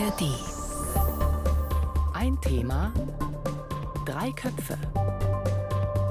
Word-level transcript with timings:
ARD. 0.00 0.22
Ein 2.14 2.40
Thema, 2.40 2.90
drei 4.06 4.32
Köpfe. 4.32 4.78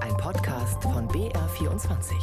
Ein 0.02 0.16
Podcast 0.18 0.84
von 0.84 1.08
BR24. 1.08 2.14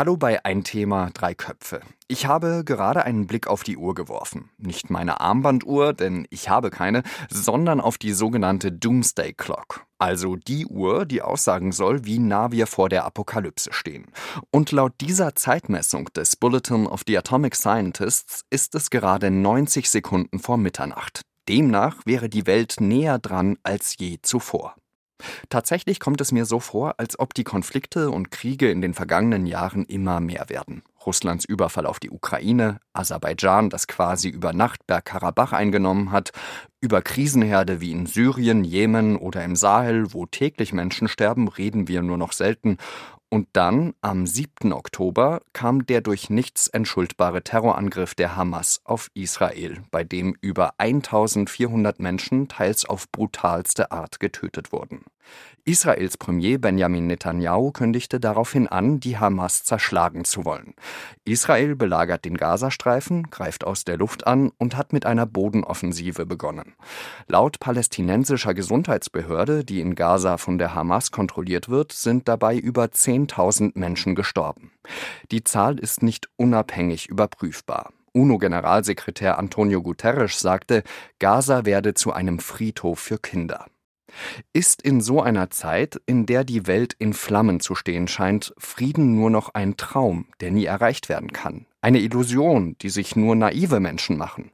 Hallo 0.00 0.16
bei 0.16 0.42
Ein 0.46 0.64
Thema, 0.64 1.10
drei 1.12 1.34
Köpfe. 1.34 1.82
Ich 2.08 2.24
habe 2.24 2.62
gerade 2.64 3.04
einen 3.04 3.26
Blick 3.26 3.48
auf 3.48 3.64
die 3.64 3.76
Uhr 3.76 3.94
geworfen. 3.94 4.48
Nicht 4.56 4.88
meine 4.88 5.20
Armbanduhr, 5.20 5.92
denn 5.92 6.26
ich 6.30 6.48
habe 6.48 6.70
keine, 6.70 7.02
sondern 7.28 7.82
auf 7.82 7.98
die 7.98 8.14
sogenannte 8.14 8.72
Doomsday 8.72 9.34
Clock. 9.34 9.84
Also 9.98 10.36
die 10.36 10.64
Uhr, 10.64 11.04
die 11.04 11.20
aussagen 11.20 11.70
soll, 11.70 12.06
wie 12.06 12.18
nah 12.18 12.50
wir 12.50 12.66
vor 12.66 12.88
der 12.88 13.04
Apokalypse 13.04 13.74
stehen. 13.74 14.06
Und 14.50 14.72
laut 14.72 14.94
dieser 15.02 15.34
Zeitmessung 15.34 16.06
des 16.16 16.34
Bulletin 16.34 16.86
of 16.86 17.02
the 17.06 17.18
Atomic 17.18 17.54
Scientists 17.54 18.46
ist 18.48 18.74
es 18.74 18.88
gerade 18.88 19.30
90 19.30 19.90
Sekunden 19.90 20.38
vor 20.38 20.56
Mitternacht. 20.56 21.20
Demnach 21.46 22.06
wäre 22.06 22.30
die 22.30 22.46
Welt 22.46 22.76
näher 22.80 23.18
dran 23.18 23.58
als 23.64 23.96
je 23.98 24.16
zuvor. 24.22 24.76
Tatsächlich 25.48 26.00
kommt 26.00 26.20
es 26.20 26.32
mir 26.32 26.44
so 26.44 26.60
vor, 26.60 26.94
als 26.98 27.18
ob 27.18 27.34
die 27.34 27.44
Konflikte 27.44 28.10
und 28.10 28.30
Kriege 28.30 28.70
in 28.70 28.80
den 28.80 28.94
vergangenen 28.94 29.46
Jahren 29.46 29.84
immer 29.84 30.20
mehr 30.20 30.48
werden. 30.48 30.82
Russlands 31.06 31.44
Überfall 31.44 31.86
auf 31.86 31.98
die 31.98 32.10
Ukraine, 32.10 32.80
Aserbaidschan, 32.92 33.70
das 33.70 33.86
quasi 33.86 34.28
über 34.28 34.52
Nacht 34.52 34.86
Bergkarabach 34.86 35.52
eingenommen 35.52 36.12
hat, 36.12 36.32
über 36.80 37.02
Krisenherde 37.02 37.80
wie 37.80 37.92
in 37.92 38.06
Syrien, 38.06 38.64
Jemen 38.64 39.16
oder 39.16 39.44
im 39.44 39.56
Sahel, 39.56 40.12
wo 40.12 40.26
täglich 40.26 40.72
Menschen 40.72 41.08
sterben, 41.08 41.48
reden 41.48 41.88
wir 41.88 42.02
nur 42.02 42.18
noch 42.18 42.32
selten, 42.32 42.78
und 43.32 43.46
dann, 43.52 43.94
am 44.00 44.26
7. 44.26 44.72
Oktober, 44.72 45.42
kam 45.52 45.86
der 45.86 46.00
durch 46.00 46.30
nichts 46.30 46.66
entschuldbare 46.66 47.42
Terrorangriff 47.44 48.16
der 48.16 48.34
Hamas 48.34 48.80
auf 48.82 49.08
Israel, 49.14 49.84
bei 49.92 50.02
dem 50.02 50.36
über 50.40 50.74
1400 50.78 52.00
Menschen 52.00 52.48
teils 52.48 52.84
auf 52.84 53.08
brutalste 53.12 53.92
Art 53.92 54.18
getötet 54.18 54.72
wurden. 54.72 55.04
Israels 55.64 56.16
Premier 56.16 56.58
Benjamin 56.58 57.06
Netanyahu 57.06 57.70
kündigte 57.70 58.18
daraufhin 58.18 58.66
an, 58.66 58.98
die 58.98 59.18
Hamas 59.18 59.62
zerschlagen 59.62 60.24
zu 60.24 60.44
wollen. 60.44 60.74
Israel 61.24 61.76
belagert 61.76 62.24
den 62.24 62.36
Gazastreifen, 62.36 63.30
greift 63.30 63.64
aus 63.64 63.84
der 63.84 63.98
Luft 63.98 64.26
an 64.26 64.50
und 64.58 64.76
hat 64.76 64.92
mit 64.92 65.06
einer 65.06 65.26
Bodenoffensive 65.26 66.26
begonnen. 66.26 66.74
Laut 67.28 67.60
palästinensischer 67.60 68.54
Gesundheitsbehörde, 68.54 69.64
die 69.64 69.80
in 69.80 69.94
Gaza 69.94 70.38
von 70.38 70.58
der 70.58 70.74
Hamas 70.74 71.10
kontrolliert 71.10 71.68
wird, 71.68 71.92
sind 71.92 72.26
dabei 72.26 72.56
über 72.56 72.84
10.000 72.84 73.72
Menschen 73.78 74.14
gestorben. 74.14 74.72
Die 75.30 75.44
Zahl 75.44 75.78
ist 75.78 76.02
nicht 76.02 76.28
unabhängig 76.36 77.08
überprüfbar. 77.08 77.92
UNO-Generalsekretär 78.12 79.38
Antonio 79.38 79.82
Guterres 79.82 80.40
sagte, 80.40 80.82
Gaza 81.18 81.64
werde 81.64 81.94
zu 81.94 82.12
einem 82.12 82.40
Friedhof 82.40 82.98
für 82.98 83.18
Kinder. 83.18 83.66
Ist 84.52 84.82
in 84.82 85.00
so 85.00 85.22
einer 85.22 85.50
Zeit, 85.50 86.00
in 86.06 86.26
der 86.26 86.44
die 86.44 86.66
Welt 86.66 86.94
in 86.98 87.12
Flammen 87.12 87.60
zu 87.60 87.74
stehen 87.74 88.08
scheint, 88.08 88.52
Frieden 88.58 89.14
nur 89.14 89.30
noch 89.30 89.54
ein 89.54 89.76
Traum, 89.76 90.26
der 90.40 90.50
nie 90.50 90.64
erreicht 90.64 91.08
werden 91.08 91.32
kann? 91.32 91.66
Eine 91.82 92.00
Illusion, 92.00 92.76
die 92.82 92.90
sich 92.90 93.16
nur 93.16 93.36
naive 93.36 93.80
Menschen 93.80 94.18
machen? 94.18 94.50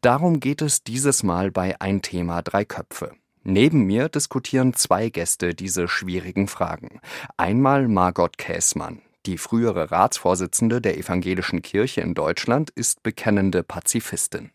Darum 0.00 0.40
geht 0.40 0.62
es 0.62 0.82
dieses 0.82 1.22
Mal 1.22 1.50
bei 1.50 1.80
Ein 1.80 2.02
Thema 2.02 2.42
Drei 2.42 2.64
Köpfe. 2.64 3.12
Neben 3.42 3.84
mir 3.84 4.08
diskutieren 4.08 4.74
zwei 4.74 5.08
Gäste 5.08 5.54
diese 5.54 5.88
schwierigen 5.88 6.46
Fragen. 6.46 7.00
Einmal 7.36 7.88
Margot 7.88 8.36
Käßmann. 8.38 9.02
Die 9.26 9.38
frühere 9.38 9.90
Ratsvorsitzende 9.90 10.80
der 10.80 10.96
Evangelischen 10.96 11.60
Kirche 11.60 12.00
in 12.00 12.14
Deutschland 12.14 12.70
ist 12.70 13.02
bekennende 13.02 13.62
Pazifistin. 13.62 14.50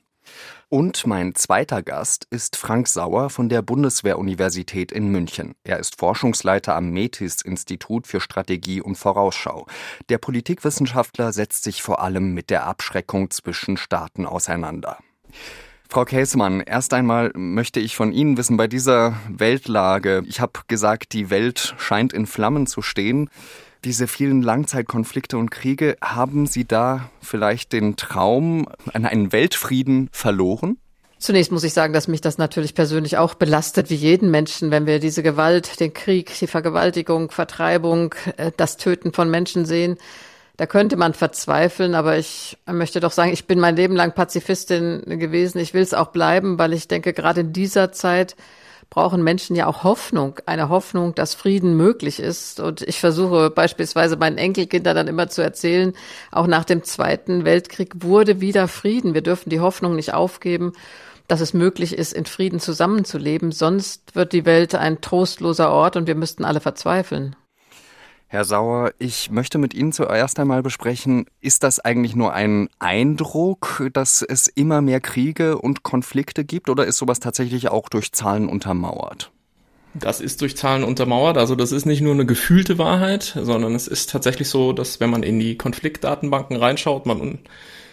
Und 0.70 1.08
mein 1.08 1.36
zweiter 1.36 1.84
Gast 1.84 2.28
ist 2.30 2.56
Frank 2.56 2.88
Sauer 2.88 3.30
von 3.30 3.50
der 3.50 3.62
Bundeswehr-Universität 3.62 4.92
in 4.92 5.10
München. 5.10 5.56
Er 5.64 5.80
ist 5.80 6.00
Forschungsleiter 6.00 6.76
am 6.76 6.90
METIS-Institut 6.90 8.08
für 8.08 8.20
Strategie 8.20 8.82
und 8.82 8.96
Vorausschau. 8.96 9.68
Der 10.10 10.18
Politikwissenschaftler 10.18 11.34
setzt 11.34 11.64
sich 11.64 11.82
vor 11.82 12.02
allem 12.02 12.34
mit 12.34 12.50
der 12.50 12.66
Abschreckung 12.66 13.30
zwischen 13.32 13.78
Staaten 13.78 14.26
auseinander. 14.26 14.98
Frau 15.88 16.04
Käsemann, 16.04 16.62
erst 16.62 16.94
einmal 16.94 17.32
möchte 17.36 17.80
ich 17.80 17.96
von 17.96 18.12
Ihnen 18.12 18.38
wissen, 18.38 18.58
bei 18.58 18.68
dieser 18.68 19.16
Weltlage, 19.30 20.24
ich 20.28 20.42
habe 20.42 20.62
gesagt, 20.68 21.14
die 21.14 21.30
Welt 21.30 21.76
scheint 21.78 22.12
in 22.12 22.26
Flammen 22.26 22.66
zu 22.68 22.82
stehen 22.82 23.30
diese 23.86 24.08
vielen 24.08 24.42
Langzeitkonflikte 24.42 25.38
und 25.38 25.52
Kriege, 25.52 25.96
haben 26.04 26.48
Sie 26.48 26.66
da 26.66 27.10
vielleicht 27.22 27.72
den 27.72 27.96
Traum 27.96 28.68
an 28.94 29.06
einen 29.06 29.32
Weltfrieden 29.32 30.10
verloren? 30.12 30.78
Zunächst 31.20 31.52
muss 31.52 31.64
ich 31.64 31.74
sagen, 31.74 31.94
dass 31.94 32.08
mich 32.08 32.20
das 32.20 32.38
natürlich 32.38 32.76
persönlich 32.76 33.18
auch 33.18 33.36
belastet, 33.36 33.90
wie 33.90 33.96
jeden 33.96 34.32
Menschen, 34.32 34.70
wenn 34.72 34.86
wir 34.86 35.00
diese 35.00 35.24
Gewalt, 35.24 35.80
den 35.80 35.94
Krieg, 35.94 36.38
die 36.40 36.48
Vergewaltigung, 36.48 37.32
Vertreibung, 37.32 38.14
äh, 38.38 38.52
das 38.58 38.78
Töten 38.78 39.14
von 39.14 39.30
Menschen 39.30 39.66
sehen. 39.66 39.98
Da 40.58 40.66
könnte 40.66 40.98
man 40.98 41.14
verzweifeln, 41.14 41.96
aber 41.96 42.18
ich 42.18 42.58
möchte 42.66 43.00
doch 43.00 43.12
sagen, 43.12 43.32
ich 43.32 43.46
bin 43.46 43.60
mein 43.60 43.76
Leben 43.76 43.96
lang 43.96 44.14
Pazifistin 44.14 45.04
gewesen. 45.20 45.60
Ich 45.60 45.74
will 45.74 45.82
es 45.82 45.94
auch 45.94 46.08
bleiben, 46.08 46.58
weil 46.58 46.74
ich 46.74 46.88
denke, 46.88 47.14
gerade 47.14 47.42
in 47.42 47.54
dieser 47.54 47.92
Zeit 47.92 48.36
brauchen 48.96 49.24
Menschen 49.24 49.56
ja 49.58 49.68
auch 49.68 49.84
Hoffnung, 49.84 50.40
eine 50.46 50.70
Hoffnung, 50.70 51.14
dass 51.14 51.36
Frieden 51.36 51.76
möglich 51.76 52.20
ist. 52.20 52.62
Und 52.62 52.82
ich 52.82 53.02
versuche 53.02 53.50
beispielsweise 53.50 54.16
meinen 54.16 54.38
Enkelkindern 54.38 54.96
dann 54.96 55.08
immer 55.08 55.28
zu 55.28 55.44
erzählen, 55.44 55.94
auch 56.32 56.48
nach 56.48 56.64
dem 56.64 56.84
Zweiten 56.84 57.44
Weltkrieg 57.44 58.04
wurde 58.04 58.40
wieder 58.40 58.70
Frieden. 58.70 59.14
Wir 59.14 59.22
dürfen 59.22 59.50
die 59.50 59.60
Hoffnung 59.60 59.96
nicht 59.96 60.14
aufgeben 60.14 60.74
dass 61.28 61.42
es 61.42 61.56
möglich 61.56 61.98
ist, 61.98 62.14
in 62.14 62.26
Frieden 62.26 62.60
zusammenzuleben. 62.60 63.52
Sonst 63.52 64.16
wird 64.16 64.32
die 64.32 64.46
Welt 64.46 64.76
ein 64.76 65.02
trostloser 65.02 65.72
Ort 65.72 65.96
und 65.96 66.06
wir 66.06 66.14
müssten 66.14 66.46
alle 66.46 66.60
verzweifeln. 66.60 67.36
Herr 68.28 68.44
Sauer, 68.44 68.92
ich 68.98 69.30
möchte 69.30 69.60
mit 69.60 69.74
Ihnen 69.74 69.92
zuerst 69.92 70.40
einmal 70.40 70.64
besprechen, 70.64 71.26
ist 71.42 71.64
das 71.64 71.80
eigentlich 71.80 72.16
nur 72.16 72.34
ein 72.34 72.70
Eindruck, 72.80 73.88
dass 73.94 74.24
es 74.24 74.48
immer 74.48 74.82
mehr 74.82 75.00
Kriege 75.00 75.60
und 75.60 75.84
Konflikte 75.84 76.44
gibt 76.44 76.70
oder 76.70 76.86
ist 76.86 76.98
sowas 76.98 77.20
tatsächlich 77.20 77.70
auch 77.70 77.88
durch 77.88 78.12
Zahlen 78.12 78.50
untermauert? 78.50 79.32
Das 79.94 80.20
ist 80.20 80.42
durch 80.42 80.58
Zahlen 80.58 80.84
untermauert. 80.84 81.38
Also 81.38 81.56
das 81.56 81.72
ist 81.72 81.86
nicht 81.86 82.02
nur 82.02 82.14
eine 82.14 82.26
gefühlte 82.26 82.78
Wahrheit, 82.78 83.38
sondern 83.42 83.76
es 83.76 83.88
ist 83.88 84.10
tatsächlich 84.10 84.50
so, 84.50 84.74
dass 84.74 85.00
wenn 85.00 85.10
man 85.10 85.24
in 85.24 85.40
die 85.40 85.56
Konfliktdatenbanken 85.56 86.58
reinschaut, 86.58 87.06
man 87.06 87.40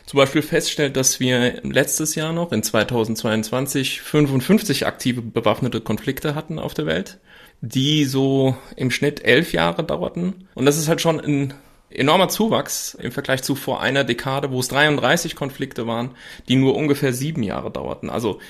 zum 0.06 0.16
Beispiel 0.16 0.42
feststellt, 0.42 0.96
dass 0.96 1.20
wir 1.20 1.60
letztes 1.62 2.16
Jahr 2.16 2.32
noch 2.32 2.50
in 2.50 2.62
2022 2.62 4.00
55 4.00 4.86
aktive 4.86 5.22
bewaffnete 5.22 5.80
Konflikte 5.80 6.34
hatten 6.34 6.58
auf 6.58 6.74
der 6.74 6.86
Welt 6.86 7.20
die 7.62 8.04
so 8.04 8.56
im 8.76 8.90
Schnitt 8.90 9.24
elf 9.24 9.52
Jahre 9.52 9.84
dauerten. 9.84 10.48
Und 10.54 10.66
das 10.66 10.76
ist 10.76 10.88
halt 10.88 11.00
schon 11.00 11.20
ein 11.20 11.54
enormer 11.90 12.28
Zuwachs 12.28 12.94
im 12.94 13.12
Vergleich 13.12 13.42
zu 13.42 13.54
vor 13.54 13.80
einer 13.80 14.04
Dekade, 14.04 14.50
wo 14.50 14.60
es 14.60 14.68
33 14.68 15.36
Konflikte 15.36 15.86
waren, 15.86 16.10
die 16.48 16.56
nur 16.56 16.74
ungefähr 16.74 17.12
sieben 17.12 17.42
Jahre 17.42 17.70
dauerten. 17.70 18.10
Also 18.10 18.40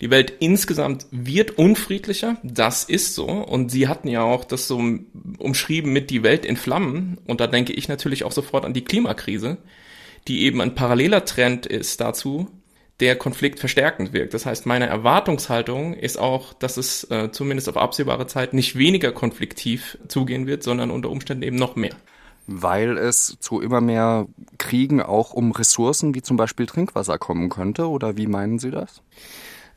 die 0.00 0.10
Welt 0.10 0.32
insgesamt 0.40 1.06
wird 1.10 1.52
unfriedlicher, 1.58 2.36
das 2.42 2.84
ist 2.84 3.14
so. 3.14 3.26
Und 3.26 3.70
Sie 3.70 3.88
hatten 3.88 4.08
ja 4.08 4.22
auch 4.22 4.44
das 4.44 4.66
so 4.66 4.82
umschrieben 5.38 5.92
mit 5.92 6.10
die 6.10 6.22
Welt 6.22 6.44
in 6.44 6.56
Flammen. 6.56 7.18
Und 7.26 7.40
da 7.40 7.46
denke 7.46 7.72
ich 7.72 7.88
natürlich 7.88 8.24
auch 8.24 8.32
sofort 8.32 8.64
an 8.64 8.74
die 8.74 8.84
Klimakrise, 8.84 9.58
die 10.28 10.42
eben 10.42 10.60
ein 10.60 10.74
paralleler 10.74 11.24
Trend 11.24 11.66
ist 11.66 12.00
dazu, 12.00 12.48
der 13.00 13.16
Konflikt 13.16 13.58
verstärkend 13.58 14.12
wirkt. 14.12 14.32
Das 14.32 14.46
heißt, 14.46 14.64
meine 14.64 14.86
Erwartungshaltung 14.86 15.94
ist 15.94 16.18
auch, 16.18 16.54
dass 16.54 16.76
es 16.76 17.04
äh, 17.10 17.30
zumindest 17.30 17.68
auf 17.68 17.76
absehbare 17.76 18.26
Zeit 18.26 18.54
nicht 18.54 18.76
weniger 18.76 19.12
konfliktiv 19.12 19.98
zugehen 20.08 20.46
wird, 20.46 20.62
sondern 20.62 20.90
unter 20.90 21.10
Umständen 21.10 21.42
eben 21.42 21.56
noch 21.56 21.76
mehr. 21.76 21.94
Weil 22.46 22.96
es 22.96 23.36
zu 23.40 23.60
immer 23.60 23.80
mehr 23.80 24.26
Kriegen 24.56 25.02
auch 25.02 25.32
um 25.32 25.50
Ressourcen 25.50 26.14
wie 26.14 26.22
zum 26.22 26.36
Beispiel 26.36 26.66
Trinkwasser 26.66 27.18
kommen 27.18 27.48
könnte, 27.50 27.88
oder 27.88 28.16
wie 28.16 28.28
meinen 28.28 28.58
Sie 28.58 28.70
das? 28.70 29.02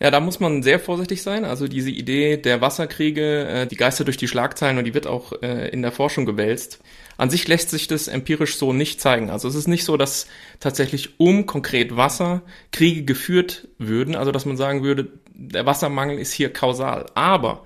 Ja, 0.01 0.11
da 0.11 0.21
muss 0.21 0.39
man 0.39 0.63
sehr 0.63 0.79
vorsichtig 0.79 1.21
sein. 1.21 1.43
Also 1.43 1.67
diese 1.67 1.89
Idee 1.89 2.37
der 2.37 2.61
Wasserkriege, 2.61 3.47
äh, 3.47 3.67
die 3.67 3.75
geistert 3.75 4.07
durch 4.07 4.15
die 4.15 4.29
Schlagzeilen 4.29 4.77
und 4.77 4.85
die 4.85 4.93
wird 4.93 5.07
auch 5.07 5.33
äh, 5.41 5.67
in 5.69 5.81
der 5.81 5.91
Forschung 5.91 6.25
gewälzt. 6.25 6.79
An 7.17 7.29
sich 7.29 7.45
lässt 7.49 7.69
sich 7.69 7.87
das 7.87 8.07
empirisch 8.07 8.55
so 8.55 8.71
nicht 8.71 9.01
zeigen. 9.01 9.29
Also 9.29 9.49
es 9.49 9.55
ist 9.55 9.67
nicht 9.67 9.83
so, 9.83 9.97
dass 9.97 10.27
tatsächlich 10.61 11.19
um 11.19 11.45
konkret 11.45 11.97
Wasser 11.97 12.43
Kriege 12.71 13.03
geführt 13.03 13.67
würden, 13.77 14.15
also 14.15 14.31
dass 14.31 14.45
man 14.45 14.55
sagen 14.55 14.83
würde, 14.83 15.09
der 15.33 15.65
Wassermangel 15.65 16.17
ist 16.17 16.31
hier 16.31 16.53
kausal. 16.53 17.07
Aber 17.15 17.65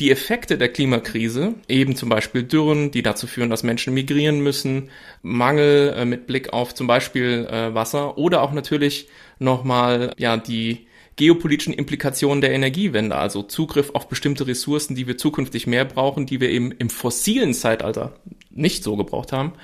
die 0.00 0.10
Effekte 0.10 0.56
der 0.56 0.70
Klimakrise, 0.70 1.54
eben 1.68 1.94
zum 1.94 2.08
Beispiel 2.08 2.42
Dürren, 2.42 2.90
die 2.90 3.02
dazu 3.02 3.26
führen, 3.26 3.50
dass 3.50 3.62
Menschen 3.62 3.92
migrieren 3.92 4.40
müssen, 4.40 4.88
Mangel 5.20 5.94
äh, 5.94 6.04
mit 6.06 6.26
Blick 6.26 6.54
auf 6.54 6.74
zum 6.74 6.86
Beispiel 6.86 7.46
äh, 7.50 7.74
Wasser 7.74 8.16
oder 8.16 8.40
auch 8.40 8.52
natürlich 8.52 9.08
nochmal 9.38 10.14
ja 10.16 10.38
die 10.38 10.85
geopolitischen 11.16 11.72
Implikationen 11.72 12.40
der 12.40 12.52
Energiewende, 12.52 13.16
also 13.16 13.42
Zugriff 13.42 13.90
auf 13.94 14.08
bestimmte 14.08 14.46
Ressourcen, 14.46 14.94
die 14.94 15.06
wir 15.06 15.16
zukünftig 15.16 15.66
mehr 15.66 15.84
brauchen, 15.84 16.26
die 16.26 16.40
wir 16.40 16.50
eben 16.50 16.72
im 16.72 16.90
fossilen 16.90 17.54
Zeitalter 17.54 18.14
nicht 18.50 18.84
so 18.84 18.96
gebraucht 18.96 19.32
haben. 19.32 19.54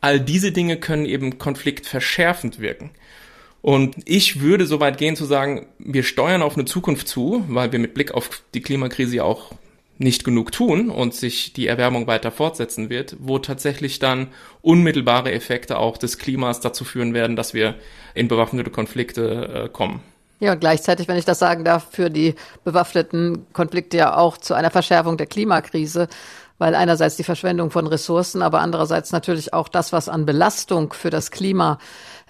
All 0.00 0.20
diese 0.20 0.52
Dinge 0.52 0.78
können 0.78 1.06
eben 1.06 1.38
konfliktverschärfend 1.38 2.60
wirken. 2.60 2.90
Und 3.60 3.96
ich 4.04 4.40
würde 4.40 4.66
so 4.66 4.80
weit 4.80 4.96
gehen 4.96 5.16
zu 5.16 5.24
sagen, 5.24 5.66
wir 5.78 6.02
steuern 6.02 6.42
auf 6.42 6.54
eine 6.54 6.66
Zukunft 6.66 7.08
zu, 7.08 7.44
weil 7.48 7.72
wir 7.72 7.78
mit 7.78 7.94
Blick 7.94 8.12
auf 8.12 8.42
die 8.54 8.62
Klimakrise 8.62 9.24
auch 9.24 9.52
nicht 9.98 10.24
genug 10.24 10.52
tun 10.52 10.90
und 10.90 11.14
sich 11.14 11.52
die 11.52 11.66
Erwärmung 11.66 12.06
weiter 12.06 12.30
fortsetzen 12.30 12.90
wird, 12.90 13.16
wo 13.18 13.38
tatsächlich 13.38 13.98
dann 13.98 14.28
unmittelbare 14.62 15.32
Effekte 15.32 15.78
auch 15.78 15.96
des 15.96 16.18
Klimas 16.18 16.60
dazu 16.60 16.84
führen 16.84 17.14
werden, 17.14 17.34
dass 17.34 17.54
wir 17.54 17.74
in 18.14 18.28
bewaffnete 18.28 18.70
Konflikte 18.70 19.64
äh, 19.64 19.68
kommen. 19.68 20.00
Ja, 20.38 20.54
gleichzeitig, 20.54 21.08
wenn 21.08 21.16
ich 21.16 21.24
das 21.24 21.38
sagen 21.38 21.64
darf, 21.64 21.88
für 21.90 22.10
die 22.10 22.34
bewaffneten 22.62 23.46
Konflikte 23.54 23.96
ja 23.96 24.16
auch 24.16 24.36
zu 24.36 24.52
einer 24.52 24.70
Verschärfung 24.70 25.16
der 25.16 25.26
Klimakrise, 25.26 26.08
weil 26.58 26.74
einerseits 26.74 27.16
die 27.16 27.24
Verschwendung 27.24 27.70
von 27.70 27.86
Ressourcen, 27.86 28.42
aber 28.42 28.60
andererseits 28.60 29.12
natürlich 29.12 29.54
auch 29.54 29.68
das, 29.68 29.92
was 29.92 30.08
an 30.08 30.26
Belastung 30.26 30.92
für 30.92 31.10
das 31.10 31.30
Klima 31.30 31.78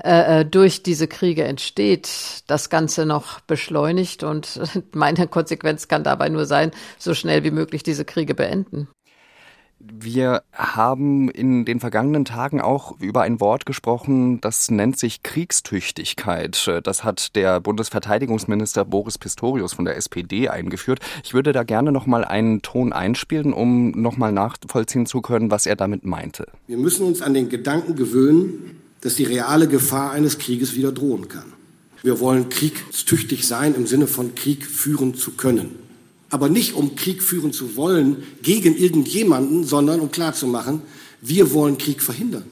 äh, 0.03 0.41
äh 0.41 0.45
durch 0.45 0.83
diese 0.83 1.09
Kriege 1.09 1.45
entsteht, 1.45 2.45
das 2.47 2.71
Ganze 2.71 3.07
noch 3.07 3.41
beschleunigt. 3.41 4.23
Und 4.23 4.61
meine 4.93 5.27
Konsequenz 5.27 5.89
kann 5.89 6.05
dabei 6.05 6.29
nur 6.29 6.47
sein, 6.47 6.71
so 6.99 7.15
schnell 7.15 7.43
wie 7.45 7.51
möglich 7.51 7.83
diese 7.83 8.05
Kriege 8.05 8.35
beenden. 8.35 8.89
Wir 9.93 10.43
haben 10.53 11.31
in 11.31 11.65
den 11.65 11.81
vergangenen 11.81 12.25
Tagen 12.25 12.61
auch 12.61 12.99
über 13.01 13.23
ein 13.23 13.41
Wort 13.41 13.67
gesprochen, 13.67 14.41
das 14.41 14.71
nennt 14.71 14.99
sich 14.99 15.23
Kriegstüchtigkeit. 15.23 16.71
Das 16.85 17.05
hat 17.05 17.37
der 17.37 17.61
Bundesverteidigungsminister 17.61 18.85
Boris 18.85 19.19
Pistorius 19.19 19.75
von 19.75 19.85
der 19.85 19.97
SPD 19.97 20.49
eingeführt. 20.49 21.01
Ich 21.25 21.35
würde 21.35 21.53
da 21.53 21.63
gerne 21.63 21.93
noch 21.93 22.07
mal 22.07 22.25
einen 22.25 22.63
Ton 22.63 22.93
einspielen, 22.93 23.53
um 23.53 23.91
noch 23.91 24.17
mal 24.17 24.33
nachvollziehen 24.33 25.07
zu 25.07 25.21
können, 25.21 25.51
was 25.51 25.67
er 25.67 25.77
damit 25.77 26.05
meinte. 26.05 26.47
Wir 26.67 26.79
müssen 26.79 27.07
uns 27.07 27.23
an 27.23 27.35
den 27.35 27.49
Gedanken 27.49 27.95
gewöhnen, 27.95 28.81
dass 29.01 29.15
die 29.15 29.25
reale 29.25 29.69
Gefahr 29.69 30.11
eines 30.11 30.39
Krieges 30.39 30.75
wieder 30.75 30.93
drohen 30.93 31.29
kann. 31.29 31.53
Wir 32.03 32.21
wollen 32.21 32.49
kriegstüchtig 32.49 33.47
sein 33.47 33.75
im 33.75 33.87
Sinne 33.87 34.07
von 34.07 34.35
Krieg 34.35 34.65
führen 34.65 35.15
zu 35.15 35.33
können 35.33 35.86
aber 36.31 36.49
nicht 36.49 36.75
um 36.75 36.97
Krieg 36.97 37.23
führen 37.23 37.53
zu 37.53 37.77
wollen 37.77 38.25
gegen 38.43 38.77
irgendjemanden, 38.77 39.65
sondern 39.65 40.01
um 40.01 40.11
klarzumachen, 40.11 40.83
wir 41.21 41.53
wollen 41.53 41.79
Krieg 41.79 42.03
verhindern. 42.03 42.45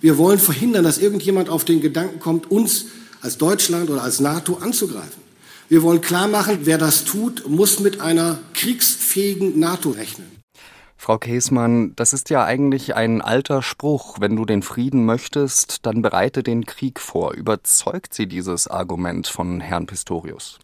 Wir 0.00 0.18
wollen 0.18 0.38
verhindern, 0.38 0.84
dass 0.84 0.98
irgendjemand 0.98 1.48
auf 1.48 1.64
den 1.64 1.80
Gedanken 1.80 2.18
kommt, 2.18 2.50
uns 2.50 2.86
als 3.20 3.38
Deutschland 3.38 3.88
oder 3.88 4.02
als 4.02 4.20
NATO 4.20 4.54
anzugreifen. 4.54 5.22
Wir 5.68 5.82
wollen 5.82 6.00
klar 6.00 6.28
machen, 6.28 6.60
wer 6.64 6.76
das 6.76 7.04
tut, 7.04 7.48
muss 7.48 7.80
mit 7.80 8.00
einer 8.00 8.38
kriegsfähigen 8.52 9.58
NATO 9.58 9.90
rechnen. 9.90 10.26
Frau 10.96 11.18
Käsmann, 11.18 11.94
das 11.96 12.12
ist 12.12 12.30
ja 12.30 12.44
eigentlich 12.44 12.94
ein 12.94 13.22
alter 13.22 13.62
Spruch. 13.62 14.20
Wenn 14.20 14.36
du 14.36 14.44
den 14.44 14.62
Frieden 14.62 15.04
möchtest, 15.04 15.84
dann 15.84 16.00
bereite 16.00 16.42
den 16.42 16.64
Krieg 16.64 17.00
vor. 17.00 17.32
Überzeugt 17.32 18.14
Sie 18.14 18.26
dieses 18.26 18.68
Argument 18.68 19.26
von 19.26 19.60
Herrn 19.60 19.86
Pistorius? 19.86 20.60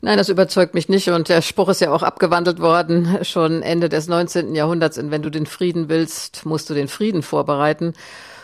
Nein, 0.00 0.18
das 0.18 0.28
überzeugt 0.28 0.74
mich 0.74 0.88
nicht. 0.88 1.08
Und 1.08 1.28
der 1.28 1.42
Spruch 1.42 1.68
ist 1.68 1.80
ja 1.80 1.90
auch 1.90 2.02
abgewandelt 2.02 2.60
worden, 2.60 3.18
schon 3.24 3.62
Ende 3.62 3.88
des 3.88 4.06
19. 4.06 4.54
Jahrhunderts. 4.54 4.98
Und 4.98 5.10
wenn 5.10 5.22
du 5.22 5.30
den 5.30 5.46
Frieden 5.46 5.88
willst, 5.88 6.46
musst 6.46 6.70
du 6.70 6.74
den 6.74 6.88
Frieden 6.88 7.22
vorbereiten. 7.22 7.94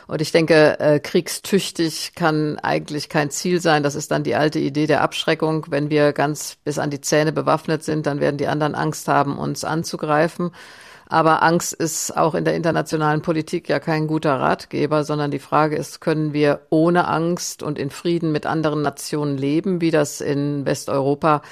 Und 0.06 0.20
ich 0.20 0.32
denke, 0.32 0.78
äh, 0.80 1.00
kriegstüchtig 1.00 2.12
kann 2.14 2.58
eigentlich 2.58 3.08
kein 3.08 3.30
Ziel 3.30 3.60
sein. 3.60 3.82
Das 3.82 3.94
ist 3.94 4.10
dann 4.10 4.22
die 4.22 4.34
alte 4.34 4.58
Idee 4.58 4.86
der 4.86 5.00
Abschreckung. 5.00 5.66
Wenn 5.70 5.88
wir 5.88 6.12
ganz 6.12 6.56
bis 6.62 6.78
an 6.78 6.90
die 6.90 7.00
Zähne 7.00 7.32
bewaffnet 7.32 7.84
sind, 7.84 8.06
dann 8.06 8.20
werden 8.20 8.36
die 8.36 8.48
anderen 8.48 8.74
Angst 8.74 9.08
haben, 9.08 9.38
uns 9.38 9.64
anzugreifen. 9.64 10.50
Aber 11.06 11.42
Angst 11.42 11.74
ist 11.74 12.16
auch 12.16 12.34
in 12.34 12.44
der 12.44 12.54
internationalen 12.54 13.22
Politik 13.22 13.68
ja 13.68 13.78
kein 13.78 14.06
guter 14.06 14.40
Ratgeber, 14.40 15.04
sondern 15.04 15.30
die 15.30 15.38
Frage 15.38 15.76
ist, 15.76 16.00
können 16.00 16.32
wir 16.32 16.60
ohne 16.70 17.06
Angst 17.08 17.62
und 17.62 17.78
in 17.78 17.90
Frieden 17.90 18.32
mit 18.32 18.46
anderen 18.46 18.82
Nationen 18.82 19.36
leben, 19.36 19.80
wie 19.80 19.90
das 19.90 20.20
in 20.20 20.64
Westeuropa 20.64 21.42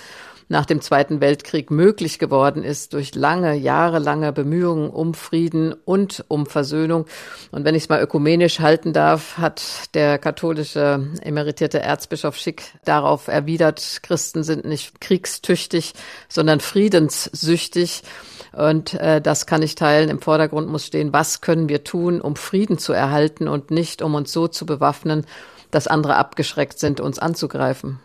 nach 0.53 0.67
dem 0.67 0.83
Zweiten 0.83 1.23
Weltkrieg 1.23 1.71
möglich 1.71 2.19
geworden 2.19 2.63
ist 2.63 2.93
durch 2.93 3.15
lange, 3.15 3.55
jahrelange 3.55 4.35
Bemühungen 4.35 4.91
um 4.91 5.15
Frieden 5.15 5.73
und 5.73 6.27
um 6.29 6.45
Versöhnung. 6.45 7.07
Und 7.53 7.65
wenn 7.65 7.75
ich 7.75 7.85
es 7.85 7.89
mal 7.89 8.03
ökumenisch 8.03 8.61
halten 8.61 8.93
darf, 8.93 9.39
hat 9.39 9.63
der 9.95 10.19
katholische 10.19 11.09
emeritierte 11.23 11.81
Erzbischof 11.81 12.37
Schick 12.37 12.65
darauf 12.85 13.29
erwidert, 13.29 14.01
Christen 14.03 14.45
sind 14.45 14.67
nicht 14.67 15.01
kriegstüchtig, 15.01 15.95
sondern 16.29 16.61
friedenssüchtig. 16.61 18.03
Und 18.53 18.93
äh, 18.93 19.23
das 19.23 19.47
kann 19.47 19.63
ich 19.63 19.75
teilen. 19.75 20.11
Im 20.11 20.21
Vordergrund 20.21 20.69
muss 20.69 20.85
stehen, 20.85 21.15
was 21.15 21.41
können 21.41 21.71
wir 21.71 21.83
tun, 21.83 22.21
um 22.21 22.37
Frieden 22.37 22.77
zu 22.77 22.93
erhalten 22.93 23.49
und 23.49 23.71
nicht, 23.71 24.03
um 24.03 24.15
uns 24.15 24.31
so 24.31 24.49
zu 24.49 24.67
bewaffnen, 24.67 25.25
dass 25.71 25.87
andere 25.87 26.17
abgeschreckt 26.17 26.79
sind, 26.79 27.01
uns 27.01 27.19
anzugreifen. 27.19 28.01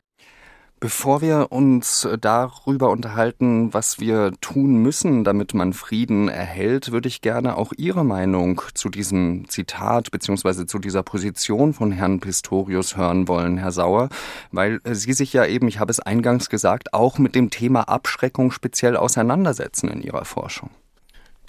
Bevor 0.79 1.21
wir 1.21 1.47
uns 1.51 2.07
darüber 2.21 2.91
unterhalten, 2.91 3.73
was 3.73 3.99
wir 3.99 4.33
tun 4.41 4.75
müssen, 4.83 5.23
damit 5.23 5.55
man 5.55 5.73
Frieden 5.73 6.29
erhält, 6.29 6.91
würde 6.91 7.07
ich 7.07 7.21
gerne 7.21 7.57
auch 7.57 7.73
Ihre 7.75 8.05
Meinung 8.05 8.61
zu 8.75 8.89
diesem 8.89 9.49
Zitat 9.49 10.11
bzw. 10.11 10.67
zu 10.67 10.77
dieser 10.77 11.01
Position 11.01 11.73
von 11.73 11.91
Herrn 11.91 12.19
Pistorius 12.19 12.95
hören 12.95 13.27
wollen, 13.27 13.57
Herr 13.57 13.71
Sauer, 13.71 14.09
weil 14.51 14.79
Sie 14.85 15.13
sich 15.13 15.33
ja 15.33 15.47
eben, 15.47 15.67
ich 15.67 15.79
habe 15.79 15.89
es 15.89 15.99
eingangs 15.99 16.47
gesagt, 16.47 16.93
auch 16.93 17.17
mit 17.17 17.33
dem 17.33 17.49
Thema 17.49 17.89
Abschreckung 17.89 18.51
speziell 18.51 18.97
auseinandersetzen 18.97 19.89
in 19.89 20.03
Ihrer 20.03 20.25
Forschung. 20.25 20.69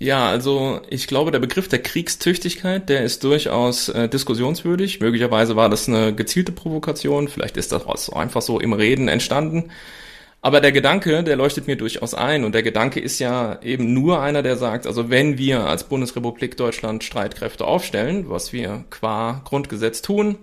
Ja, 0.00 0.28
also 0.28 0.80
ich 0.88 1.08
glaube, 1.08 1.32
der 1.32 1.40
Begriff 1.40 1.66
der 1.66 1.82
Kriegstüchtigkeit, 1.82 2.88
der 2.88 3.02
ist 3.02 3.24
durchaus 3.24 3.88
äh, 3.88 4.08
diskussionswürdig. 4.08 5.00
Möglicherweise 5.00 5.56
war 5.56 5.68
das 5.68 5.88
eine 5.88 6.14
gezielte 6.14 6.52
Provokation, 6.52 7.26
vielleicht 7.26 7.56
ist 7.56 7.72
das 7.72 8.10
einfach 8.12 8.42
so 8.42 8.60
im 8.60 8.72
Reden 8.72 9.08
entstanden. 9.08 9.72
Aber 10.40 10.60
der 10.60 10.70
Gedanke, 10.70 11.24
der 11.24 11.34
leuchtet 11.34 11.66
mir 11.66 11.76
durchaus 11.76 12.14
ein 12.14 12.44
und 12.44 12.54
der 12.54 12.62
Gedanke 12.62 13.00
ist 13.00 13.18
ja 13.18 13.60
eben 13.60 13.92
nur 13.92 14.20
einer, 14.22 14.42
der 14.44 14.56
sagt, 14.56 14.86
also 14.86 15.10
wenn 15.10 15.36
wir 15.36 15.66
als 15.66 15.84
Bundesrepublik 15.88 16.56
Deutschland 16.56 17.02
Streitkräfte 17.02 17.64
aufstellen, 17.66 18.30
was 18.30 18.52
wir 18.52 18.84
qua 18.90 19.42
Grundgesetz 19.44 20.00
tun, 20.00 20.38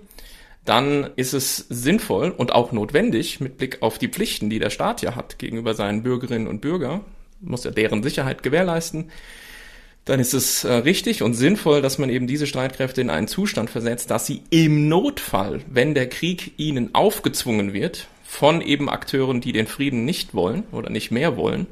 dann 0.65 1.11
ist 1.15 1.33
es 1.33 1.57
sinnvoll 1.69 2.31
und 2.31 2.51
auch 2.51 2.73
notwendig 2.73 3.39
mit 3.39 3.57
Blick 3.57 3.81
auf 3.81 3.97
die 3.99 4.09
Pflichten, 4.09 4.49
die 4.49 4.59
der 4.59 4.69
Staat 4.69 5.01
ja 5.01 5.15
hat 5.15 5.39
gegenüber 5.39 5.75
seinen 5.75 6.03
Bürgerinnen 6.03 6.47
und 6.47 6.59
Bürgern, 6.59 7.01
muss 7.39 7.63
ja 7.63 7.71
deren 7.71 8.03
Sicherheit 8.03 8.43
gewährleisten, 8.43 9.11
dann 10.05 10.19
ist 10.19 10.35
es 10.35 10.63
äh, 10.63 10.71
richtig 10.71 11.23
und 11.23 11.33
sinnvoll, 11.33 11.81
dass 11.81 11.97
man 11.97 12.11
eben 12.11 12.27
diese 12.27 12.45
Streitkräfte 12.45 13.01
in 13.01 13.09
einen 13.09 13.27
Zustand 13.27 13.71
versetzt, 13.71 14.11
dass 14.11 14.27
sie 14.27 14.43
im 14.51 14.87
Notfall, 14.87 15.61
wenn 15.67 15.95
der 15.95 16.07
Krieg 16.07 16.53
ihnen 16.57 16.93
aufgezwungen 16.93 17.73
wird, 17.73 18.07
von 18.23 18.61
eben 18.61 18.87
Akteuren, 18.87 19.41
die 19.41 19.51
den 19.51 19.65
Frieden 19.65 20.05
nicht 20.05 20.35
wollen 20.35 20.63
oder 20.71 20.91
nicht 20.91 21.09
mehr 21.09 21.37
wollen, 21.37 21.65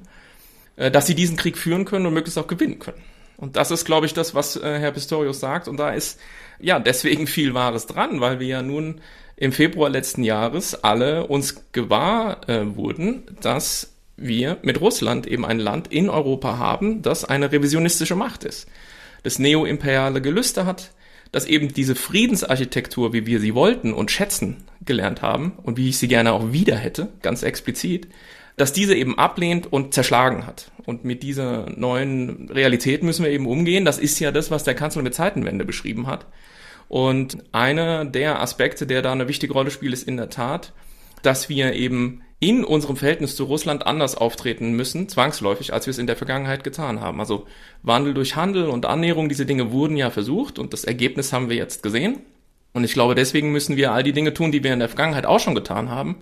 äh, 0.78 0.90
dass 0.90 1.06
sie 1.06 1.14
diesen 1.16 1.38
Krieg 1.38 1.58
führen 1.58 1.86
können 1.86 2.08
und 2.08 2.14
möglichst 2.14 2.40
auch 2.40 2.48
gewinnen 2.48 2.80
können. 2.80 3.02
Und 3.38 3.56
das 3.56 3.70
ist, 3.70 3.86
glaube 3.86 4.08
ich, 4.08 4.14
das, 4.14 4.34
was 4.34 4.56
äh, 4.56 4.80
Herr 4.80 4.92
Pistorius 4.92 5.40
sagt. 5.40 5.68
Und 5.68 5.78
da 5.78 5.92
ist 5.92 6.20
ja 6.60 6.80
deswegen 6.80 7.28
viel 7.28 7.54
Wahres 7.54 7.86
dran, 7.86 8.20
weil 8.20 8.40
wir 8.40 8.48
ja 8.48 8.62
nun 8.64 9.02
im 9.36 9.52
Februar 9.52 9.90
letzten 9.90 10.24
Jahres 10.24 10.84
alle 10.84 11.28
uns 11.28 11.64
gewahr 11.72 12.42
wurden, 12.48 13.24
dass 13.42 13.93
wir 14.18 14.58
mit 14.62 14.80
Russland 14.82 15.28
eben 15.28 15.46
ein 15.46 15.60
Land 15.60 15.92
in 15.92 16.10
Europa 16.10 16.58
haben, 16.58 17.02
das 17.02 17.26
eine 17.26 17.52
revisionistische 17.52 18.16
Macht 18.16 18.44
ist, 18.44 18.68
das 19.24 19.40
neoimperiale 19.40 20.22
Gelüste 20.22 20.66
hat, 20.66 20.92
das 21.32 21.46
eben 21.46 21.74
diese 21.74 21.96
Friedensarchitektur, 21.96 23.12
wie 23.12 23.26
wir 23.26 23.40
sie 23.40 23.56
wollten 23.56 23.94
und 23.94 24.12
schätzen 24.12 24.64
gelernt 24.86 25.22
haben 25.22 25.54
und 25.64 25.78
wie 25.78 25.90
ich 25.90 25.98
sie 25.98 26.08
gerne 26.08 26.32
auch 26.32 26.52
wieder 26.52 26.76
hätte, 26.76 27.10
ganz 27.22 27.42
explizit, 27.42 28.08
dass 28.56 28.72
diese 28.72 28.94
eben 28.96 29.18
ablehnt 29.18 29.72
und 29.72 29.94
zerschlagen 29.96 30.46
hat. 30.46 30.72
Und 30.86 31.06
mit 31.06 31.24
dieser 31.24 31.70
neuen 31.76 32.50
Realität 32.50 33.02
müssen 33.04 33.24
wir 33.24 33.32
eben 33.32 33.48
umgehen. 33.48 33.86
Das 33.86 33.98
ist 33.98 34.20
ja 34.20 34.32
das, 34.32 34.52
was 34.52 34.64
der 34.64 34.76
Kanzler 34.76 35.02
mit 35.02 35.16
Zeitenwende 35.16 35.66
beschrieben 35.66 36.08
hat. 36.08 36.28
Und 36.88 37.38
einer 37.52 38.06
der 38.06 38.42
Aspekte, 38.42 38.86
der 38.86 39.02
da 39.02 39.12
eine 39.12 39.28
wichtige 39.28 39.54
Rolle 39.54 39.72
spielt, 39.72 39.94
ist 39.94 40.08
in 40.08 40.18
der 40.18 40.30
Tat, 40.30 40.74
dass 41.24 41.50
wir 41.50 41.74
eben 41.74 42.22
in 42.44 42.66
unserem 42.66 42.98
Verhältnis 42.98 43.36
zu 43.36 43.46
Russland 43.46 43.88
anders 43.88 44.16
auftreten 44.16 44.74
müssen, 44.74 45.08
zwangsläufig, 45.08 45.72
als 45.72 45.86
wir 45.86 45.92
es 45.92 45.98
in 45.98 46.08
der 46.08 46.18
Vergangenheit 46.18 46.64
getan 46.64 47.00
haben. 47.00 47.20
Also 47.20 47.46
Wandel 47.84 48.14
durch 48.14 48.36
Handel 48.36 48.68
und 48.68 48.86
Annäherung, 48.86 49.30
diese 49.30 49.46
Dinge 49.46 49.72
wurden 49.72 49.96
ja 49.96 50.10
versucht 50.10 50.60
und 50.60 50.74
das 50.74 50.84
Ergebnis 50.84 51.32
haben 51.32 51.50
wir 51.50 51.56
jetzt 51.56 51.84
gesehen. 51.84 52.20
Und 52.74 52.84
ich 52.84 52.94
glaube, 52.94 53.16
deswegen 53.16 53.52
müssen 53.52 53.78
wir 53.78 53.94
all 53.94 54.04
die 54.04 54.14
Dinge 54.14 54.34
tun, 54.34 54.52
die 54.52 54.64
wir 54.64 54.74
in 54.74 54.80
der 54.80 54.90
Vergangenheit 54.90 55.26
auch 55.26 55.40
schon 55.40 55.56
getan 55.56 55.90
haben. 55.90 56.18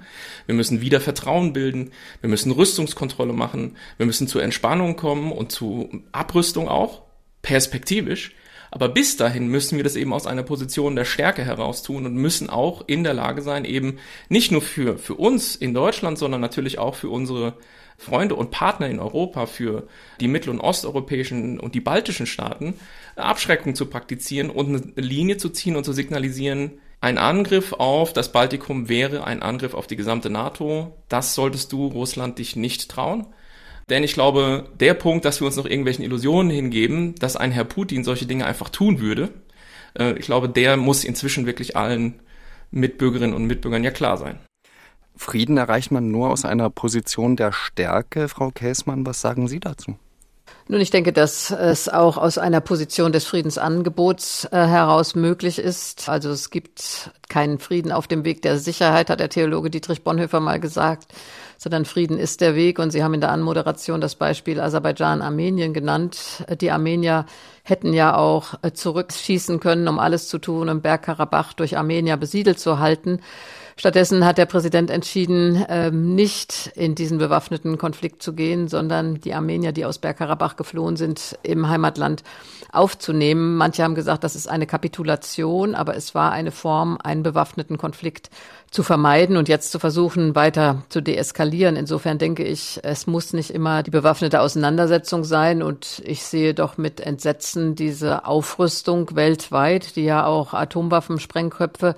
Wir 0.46 0.54
müssen 0.54 0.82
wieder 0.82 1.00
Vertrauen 1.00 1.54
bilden, 1.54 1.92
wir 2.20 2.30
müssen 2.30 2.52
Rüstungskontrolle 2.52 3.34
machen, 3.34 3.78
wir 3.98 4.06
müssen 4.06 4.28
zur 4.28 4.44
Entspannung 4.44 4.98
kommen 4.98 5.32
und 5.32 5.52
zu 5.52 6.04
Abrüstung 6.12 6.68
auch, 6.68 7.04
perspektivisch. 7.42 8.36
Aber 8.72 8.88
bis 8.88 9.18
dahin 9.18 9.48
müssen 9.48 9.76
wir 9.76 9.84
das 9.84 9.98
eben 9.98 10.14
aus 10.14 10.26
einer 10.26 10.44
Position 10.44 10.96
der 10.96 11.04
Stärke 11.04 11.44
heraus 11.44 11.84
tun 11.84 12.06
und 12.06 12.16
müssen 12.16 12.50
auch 12.50 12.86
in 12.88 13.04
der 13.04 13.14
Lage 13.14 13.42
sein, 13.42 13.66
eben 13.66 14.00
nicht 14.30 14.52
nur 14.52 14.62
für, 14.62 14.98
für 14.98 15.16
uns 15.16 15.58
in 15.58 15.74
Deutschland, 15.74 16.18
sondern 16.18 16.40
natürlich 16.40 16.80
auch 16.80 16.96
für 16.96 17.10
unsere 17.10 17.56
Freunde 17.98 18.34
und 18.36 18.50
Partner 18.50 18.90
in 18.90 19.00
Europa, 19.00 19.46
für 19.46 19.88
die 20.22 20.30
mittel- 20.30 20.50
und 20.50 20.62
osteuropäischen 20.62 21.60
und 21.60 21.76
die 21.76 21.82
baltischen 21.82 22.26
Staaten, 22.26 22.76
Abschreckung 23.18 23.76
zu 23.76 23.86
praktizieren 23.88 24.50
und 24.50 24.68
eine 24.70 24.94
Linie 24.96 25.38
zu 25.38 25.50
ziehen 25.50 25.76
und 25.76 25.84
zu 25.84 25.92
signalisieren, 25.92 26.72
ein 27.02 27.18
Angriff 27.18 27.74
auf 27.74 28.14
das 28.14 28.32
Baltikum 28.32 28.88
wäre 28.88 29.24
ein 29.26 29.42
Angriff 29.42 29.74
auf 29.74 29.88
die 29.88 29.96
gesamte 29.96 30.30
NATO. 30.30 30.96
Das 31.10 31.34
solltest 31.34 31.72
du, 31.72 31.88
Russland, 31.88 32.38
dich 32.38 32.56
nicht 32.56 32.90
trauen. 32.90 33.26
Denn 33.92 34.06
ich 34.06 34.14
glaube, 34.14 34.70
der 34.80 34.94
Punkt, 34.94 35.26
dass 35.26 35.42
wir 35.42 35.46
uns 35.48 35.58
noch 35.58 35.66
irgendwelchen 35.66 36.06
Illusionen 36.06 36.50
hingeben, 36.50 37.14
dass 37.16 37.36
ein 37.36 37.52
Herr 37.52 37.66
Putin 37.66 38.06
solche 38.06 38.26
Dinge 38.26 38.46
einfach 38.46 38.70
tun 38.70 39.02
würde, 39.02 39.30
äh, 40.00 40.14
ich 40.14 40.26
glaube, 40.26 40.48
der 40.48 40.78
muss 40.78 41.04
inzwischen 41.04 41.46
wirklich 41.46 41.76
allen 41.76 42.22
Mitbürgerinnen 42.72 43.36
und 43.36 43.46
Mitbürgern 43.46 43.84
ja 43.84 43.92
klar 43.92 44.16
sein. 44.16 44.40
Frieden 45.18 45.58
erreicht 45.58 45.92
man 45.92 46.10
nur 46.10 46.30
aus 46.30 46.46
einer 46.46 46.70
Position 46.70 47.36
der 47.36 47.52
Stärke. 47.52 48.30
Frau 48.30 48.50
Käßmann, 48.50 49.06
was 49.06 49.20
sagen 49.20 49.50
Sie 49.50 49.60
dazu? 49.60 49.98
Nun, 50.70 50.80
ich 50.80 50.90
denke, 50.90 51.12
dass 51.12 51.52
es 51.52 51.90
auch 51.90 52.18
aus 52.18 52.38
einer 52.38 52.62
Position 52.62 53.12
des 53.12 53.26
Friedensangebots 53.26 54.46
äh, 54.46 54.58
heraus 54.58 55.16
möglich 55.16 55.60
ist. 55.60 56.08
Also 56.08 56.30
es 56.30 56.50
gibt 56.50 57.12
keinen 57.28 57.60
Frieden 57.60 57.92
auf 57.92 58.08
dem 58.08 58.24
Weg 58.24 58.42
der 58.42 58.58
Sicherheit, 58.58 59.10
hat 59.10 59.20
der 59.20 59.30
Theologe 59.30 59.70
Dietrich 59.70 60.04
Bonhoeffer 60.04 60.40
mal 60.40 60.62
gesagt, 60.62 61.14
sondern 61.62 61.86
Frieden 61.86 62.18
ist 62.18 62.42
der 62.42 62.56
Weg. 62.56 62.80
Und 62.80 62.90
Sie 62.90 63.04
haben 63.04 63.14
in 63.14 63.22
der 63.22 63.32
Anmoderation 63.32 64.02
das 64.02 64.16
Beispiel 64.16 64.60
Aserbaidschan, 64.60 65.22
Armenien 65.22 65.76
genannt. 65.76 66.44
Die 66.60 66.72
Armenier 66.72 67.28
hätten 67.62 67.94
ja 67.94 68.18
auch 68.18 68.56
äh, 68.64 68.72
zurückschießen 68.72 69.60
können, 69.60 69.88
um 69.88 70.00
alles 70.00 70.28
zu 70.28 70.40
tun, 70.40 70.70
um 70.70 70.82
Bergkarabach 70.82 71.54
durch 71.54 71.78
Armenier 71.78 72.18
besiedelt 72.18 72.58
zu 72.58 72.80
halten. 72.80 73.20
Stattdessen 73.78 74.26
hat 74.26 74.38
der 74.38 74.46
Präsident 74.46 74.90
entschieden, 74.90 75.66
ähm, 75.70 76.16
nicht 76.16 76.72
in 76.76 76.96
diesen 76.96 77.18
bewaffneten 77.18 77.78
Konflikt 77.78 78.22
zu 78.22 78.34
gehen, 78.34 78.68
sondern 78.68 79.22
die 79.22 79.34
Armenier, 79.34 79.72
die 79.72 79.86
aus 79.86 80.00
Bergkarabach 80.00 80.56
geflohen 80.56 80.98
sind, 80.98 81.38
im 81.44 81.70
Heimatland 81.70 82.24
aufzunehmen. 82.72 83.56
Manche 83.58 83.84
haben 83.84 83.96
gesagt, 83.96 84.24
das 84.24 84.36
ist 84.36 84.48
eine 84.48 84.68
Kapitulation, 84.68 85.76
aber 85.76 85.96
es 85.96 86.16
war 86.16 86.32
eine 86.32 86.52
Form, 86.52 86.98
einen 87.02 87.24
bewaffneten 87.24 87.78
Konflikt 87.78 88.30
zu 88.72 88.84
vermeiden 88.84 89.36
und 89.36 89.50
jetzt 89.50 89.72
zu 89.72 89.80
versuchen, 89.80 90.34
weiter 90.34 90.84
zu 90.88 91.02
deeskalieren. 91.02 91.76
Insofern 91.76 92.18
denke 92.18 92.44
ich, 92.44 92.80
es 92.84 93.06
muss 93.06 93.34
nicht 93.34 93.52
immer 93.52 93.84
die 93.84 93.92
bewaffnete 93.92 94.40
Auseinandersetzung 94.40 95.26
sein. 95.26 95.62
Und 95.62 96.02
ich 96.06 96.24
sehe 96.24 96.54
doch 96.54 96.78
mit 96.78 97.02
Entsetzen 97.02 97.76
diese 97.76 98.26
Aufrüstung 98.26 99.14
weltweit, 99.14 99.98
die 99.98 100.06
ja 100.06 100.26
auch 100.26 100.54
Atomwaffen, 100.54 101.20
Sprengköpfe 101.20 101.96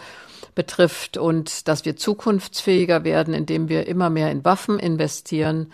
betrifft 0.55 1.17
und 1.17 1.67
dass 1.67 1.85
wir 1.85 1.95
zukunftsfähiger 1.95 3.03
werden, 3.03 3.33
indem 3.33 3.69
wir 3.69 3.87
immer 3.87 4.09
mehr 4.09 4.31
in 4.31 4.45
Waffen 4.45 4.79
investieren. 4.79 5.71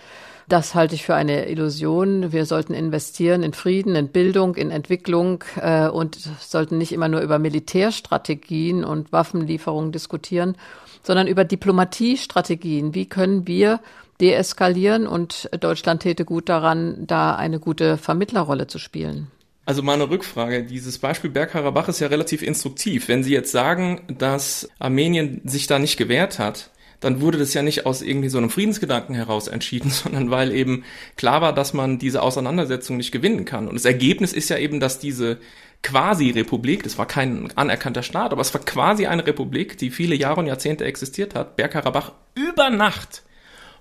Das 0.48 0.74
halte 0.74 0.96
ich 0.96 1.06
für 1.06 1.14
eine 1.14 1.48
Illusion. 1.48 2.32
Wir 2.32 2.46
sollten 2.46 2.74
investieren 2.74 3.44
in 3.44 3.54
Frieden, 3.54 3.96
in 3.96 4.08
Bildung, 4.08 4.56
in 4.56 4.72
Entwicklung 4.72 5.44
äh, 5.62 5.88
und 5.88 6.16
sollten 6.40 6.80
nicht 6.80 6.92
immer 6.92 7.08
nur 7.08 7.22
über 7.22 7.38
Militärstrategien 7.38 8.84
und 8.84 9.12
Waffenlieferungen 9.12 9.92
diskutieren, 9.92 10.58
sondern 11.04 11.28
über 11.28 11.44
Diplomatiestrategien. 11.44 12.96
Wie 12.96 13.06
können 13.08 13.46
wir 13.46 13.80
deeskalieren? 14.20 15.06
Und 15.06 15.50
Deutschland 15.60 16.02
täte 16.02 16.26
gut 16.26 16.50
daran, 16.50 17.06
da 17.06 17.36
eine 17.36 17.60
gute 17.60 17.98
Vermittlerrolle 17.98 18.66
zu 18.66 18.80
spielen. 18.80 19.28
Also 19.70 19.84
meine 19.84 20.10
Rückfrage, 20.10 20.64
dieses 20.64 20.98
Beispiel 20.98 21.30
Bergkarabach 21.30 21.90
ist 21.90 22.00
ja 22.00 22.08
relativ 22.08 22.42
instruktiv. 22.42 23.08
Wenn 23.08 23.24
Sie 23.24 23.32
jetzt 23.32 23.52
sagen, 23.52 24.02
dass 24.08 24.68
Armenien 24.80 25.42
sich 25.46 25.68
da 25.68 25.78
nicht 25.78 25.96
gewehrt 25.96 26.40
hat, 26.40 26.72
dann 27.02 27.22
wurde 27.22 27.38
das 27.38 27.54
ja 27.54 27.62
nicht 27.62 27.86
aus 27.86 28.02
irgendwie 28.02 28.30
so 28.30 28.40
einem 28.40 28.50
Friedensgedanken 28.50 29.14
heraus 29.14 29.48
entschieden, 29.48 29.92
sondern 29.92 30.32
weil 30.32 30.54
eben 30.54 30.86
klar 31.18 31.42
war, 31.42 31.54
dass 31.54 31.76
man 31.76 32.00
diese 32.00 32.24
Auseinandersetzung 32.24 32.98
nicht 32.98 33.12
gewinnen 33.12 33.46
kann. 33.46 33.68
Und 33.68 33.76
das 33.76 33.86
Ergebnis 33.86 34.34
ist 34.34 34.50
ja 34.50 34.58
eben, 34.58 34.80
dass 34.80 34.98
diese 34.98 35.38
Quasi-Republik, 35.84 36.82
das 36.82 36.98
war 36.98 37.06
kein 37.06 37.56
anerkannter 37.56 38.02
Staat, 38.02 38.32
aber 38.32 38.42
es 38.42 38.52
war 38.56 38.62
quasi 38.62 39.06
eine 39.06 39.28
Republik, 39.28 39.78
die 39.78 39.92
viele 39.92 40.16
Jahre 40.16 40.40
und 40.40 40.48
Jahrzehnte 40.48 40.86
existiert 40.86 41.36
hat, 41.36 41.58
Bergkarabach 41.58 42.14
über 42.34 42.72
Nacht 42.72 43.22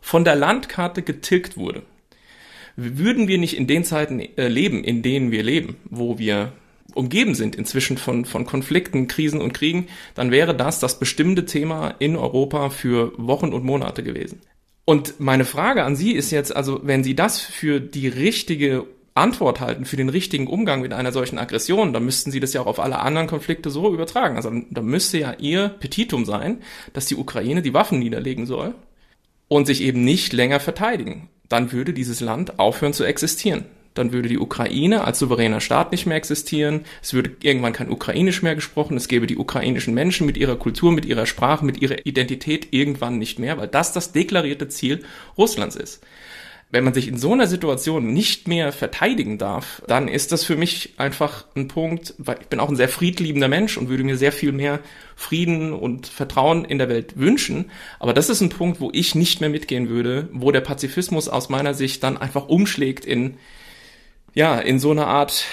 von 0.03 0.23
der 0.23 0.37
Landkarte 0.37 1.01
getilgt 1.01 1.57
wurde 1.57 1.83
würden 2.79 3.27
wir 3.27 3.39
nicht 3.39 3.57
in 3.57 3.67
den 3.67 3.83
Zeiten 3.83 4.21
äh, 4.21 4.47
leben, 4.47 4.85
in 4.85 5.03
denen 5.03 5.33
wir 5.33 5.43
leben, 5.43 5.77
wo 5.91 6.19
wir 6.19 6.53
umgeben 6.95 7.35
sind 7.35 7.57
inzwischen 7.57 7.99
von, 7.99 8.25
von 8.25 8.47
Konflikten, 8.47 9.09
Krisen 9.09 9.41
und 9.41 9.53
Kriegen, 9.53 9.89
dann 10.15 10.31
wäre 10.31 10.55
das 10.55 10.79
das 10.79 11.01
bestimmte 11.01 11.45
Thema 11.45 11.95
in 11.99 12.17
Europa 12.17 12.71
für 12.71 13.13
Wochen 13.17 13.53
und 13.53 13.65
Monate 13.65 14.05
gewesen. 14.05 14.41
Und 14.85 15.19
meine 15.19 15.45
Frage 15.45 15.83
an 15.83 15.97
Sie 15.97 16.13
ist 16.13 16.31
jetzt, 16.31 16.55
also 16.55 16.81
wenn 16.85 17.03
Sie 17.03 17.17
das 17.17 17.41
für 17.41 17.81
die 17.81 18.09
richtige 18.09 18.87
Antwort 19.15 19.61
halten, 19.61 19.85
für 19.85 19.97
den 19.97 20.09
richtigen 20.09 20.47
Umgang 20.47 20.81
mit 20.81 20.93
einer 20.93 21.11
solchen 21.11 21.39
Aggression, 21.39 21.93
dann 21.93 22.05
müssten 22.05 22.31
Sie 22.31 22.41
das 22.41 22.53
ja 22.53 22.61
auch 22.61 22.67
auf 22.67 22.81
alle 22.81 23.01
anderen 23.01 23.27
Konflikte 23.27 23.71
so 23.71 23.93
übertragen. 23.93 24.37
Also 24.37 24.53
da 24.71 24.83
müsste 24.83 25.19
ja 25.19 25.35
Ihr 25.35 25.69
Petitum 25.69 26.25
sein, 26.25 26.63
dass 26.93 27.07
die 27.07 27.17
Ukraine 27.17 27.61
die 27.61 27.75
Waffen 27.75 27.99
niederlegen 27.99 28.47
soll 28.47 28.75
und 29.49 29.67
sich 29.67 29.83
eben 29.83 30.05
nicht 30.05 30.33
länger 30.33 30.61
verteidigen 30.61 31.29
dann 31.49 31.73
würde 31.73 31.93
dieses 31.93 32.21
Land 32.21 32.59
aufhören 32.59 32.93
zu 32.93 33.05
existieren. 33.05 33.65
Dann 33.95 34.13
würde 34.13 34.29
die 34.29 34.39
Ukraine 34.39 35.03
als 35.03 35.19
souveräner 35.19 35.61
Staat 35.61 35.91
nicht 35.91 36.07
mehr 36.07 36.17
existieren. 36.17 36.85
Es 37.03 37.15
würde 37.15 37.33
irgendwann 37.43 37.73
kein 37.73 37.91
Ukrainisch 37.91 38.43
mehr 38.43 38.55
gesprochen. 38.55 38.97
Es 38.97 39.09
gäbe 39.09 39.27
die 39.27 39.37
ukrainischen 39.37 39.93
Menschen 39.93 40.25
mit 40.25 40.37
ihrer 40.37 40.57
Kultur, 40.57 40.93
mit 40.93 41.05
ihrer 41.05 41.27
Sprache, 41.27 41.65
mit 41.65 41.83
ihrer 41.83 42.07
Identität 42.07 42.69
irgendwann 42.71 43.19
nicht 43.19 43.41
mehr, 43.41 43.59
weil 43.59 43.67
das 43.67 43.93
das 43.93 44.13
deklarierte 44.13 44.69
Ziel 44.69 45.03
Russlands 45.37 45.75
ist 45.75 46.01
wenn 46.71 46.85
man 46.85 46.93
sich 46.93 47.09
in 47.09 47.17
so 47.17 47.33
einer 47.33 47.47
Situation 47.47 48.13
nicht 48.13 48.47
mehr 48.47 48.73
verteidigen 48.73 49.39
darf, 49.39 49.83
dann 49.87 50.07
ist 50.07 50.33
das 50.33 50.45
für 50.45 50.57
mich 50.57 50.95
einfach 50.99 51.47
ein 51.57 51.67
Punkt, 51.69 52.15
weil 52.19 52.39
ich 52.43 52.49
bin 52.49 52.61
auch 52.61 52.69
ein 52.69 52.77
sehr 52.77 52.91
friedliebender 52.91 53.49
Mensch 53.49 53.79
und 53.79 53.89
würde 53.89 54.05
mir 54.05 54.19
sehr 54.19 54.33
viel 54.33 54.53
mehr 54.53 54.81
Frieden 55.17 55.73
und 55.73 56.07
Vertrauen 56.07 56.67
in 56.67 56.79
der 56.79 56.91
Welt 56.91 57.19
wünschen. 57.19 57.71
Aber 57.99 58.13
das 58.13 58.29
ist 58.29 58.43
ein 58.43 58.51
Punkt, 58.51 58.81
wo 58.81 58.91
ich 58.93 59.15
nicht 59.15 59.41
mehr 59.41 59.49
mitgehen 59.49 59.89
würde, 59.89 60.29
wo 60.33 60.53
der 60.53 60.61
Pazifismus 60.61 61.29
aus 61.29 61.49
meiner 61.49 61.73
Sicht 61.73 62.03
dann 62.03 62.19
einfach 62.19 62.49
umschlägt 62.49 63.07
in, 63.07 63.39
ja, 64.35 64.59
in 64.59 64.79
so 64.79 64.91
eine 64.91 65.07
Art 65.07 65.47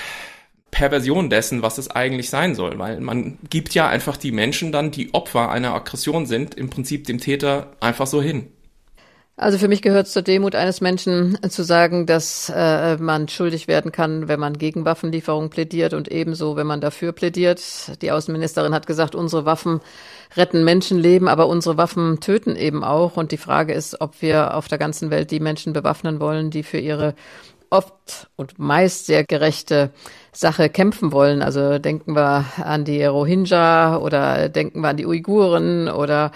Perversion 0.69 1.29
dessen, 1.29 1.61
was 1.61 1.77
es 1.77 1.89
eigentlich 1.89 2.29
sein 2.29 2.53
soll, 2.55 2.77
weil 2.77 2.99
man 2.99 3.37
gibt 3.49 3.73
ja 3.73 3.87
einfach 3.87 4.17
die 4.17 4.33
Menschen 4.33 4.73
dann, 4.73 4.91
die 4.91 5.13
Opfer 5.13 5.49
einer 5.49 5.73
Aggression 5.73 6.25
sind, 6.25 6.55
im 6.55 6.69
Prinzip 6.69 7.05
dem 7.05 7.19
Täter 7.19 7.71
einfach 7.79 8.07
so 8.07 8.21
hin. 8.21 8.47
Also 9.37 9.57
für 9.57 9.67
mich 9.67 9.81
gehört 9.81 10.07
es 10.07 10.13
zur 10.13 10.21
Demut 10.21 10.55
eines 10.55 10.79
Menschen 10.79 11.37
zu 11.49 11.63
sagen, 11.63 12.05
dass 12.05 12.49
äh, 12.55 12.95
man 12.95 13.27
schuldig 13.27 13.67
werden 13.67 13.91
kann, 13.91 14.29
wenn 14.29 14.39
man 14.39 14.57
gegen 14.57 14.85
Waffenlieferungen 14.85 15.49
plädiert 15.49 15.93
und 15.93 16.09
ebenso, 16.09 16.55
wenn 16.55 16.67
man 16.67 16.79
dafür 16.79 17.11
plädiert. 17.11 17.61
Die 18.01 18.11
Außenministerin 18.11 18.73
hat 18.73 18.87
gesagt, 18.87 19.13
unsere 19.13 19.43
Waffen 19.45 19.81
retten 20.37 20.63
Menschenleben, 20.63 21.27
aber 21.27 21.47
unsere 21.47 21.75
Waffen 21.75 22.21
töten 22.21 22.55
eben 22.55 22.85
auch. 22.85 23.17
Und 23.17 23.33
die 23.33 23.37
Frage 23.37 23.73
ist, 23.73 23.99
ob 23.99 24.21
wir 24.21 24.53
auf 24.53 24.69
der 24.69 24.77
ganzen 24.77 25.09
Welt 25.09 25.31
die 25.31 25.41
Menschen 25.41 25.73
bewaffnen 25.73 26.21
wollen, 26.21 26.49
die 26.49 26.63
für 26.63 26.79
ihre 26.79 27.13
oft 27.69 28.29
und 28.37 28.57
meist 28.57 29.05
sehr 29.05 29.25
gerechte 29.25 29.91
Sache 30.31 30.69
kämpfen 30.69 31.11
wollen. 31.11 31.41
Also 31.41 31.77
denken 31.77 32.15
wir 32.15 32.45
an 32.63 32.85
die 32.85 33.03
Rohingya 33.03 33.97
oder 33.97 34.47
denken 34.47 34.79
wir 34.79 34.89
an 34.89 34.97
die 34.97 35.05
Uiguren 35.05 35.89
oder 35.89 36.31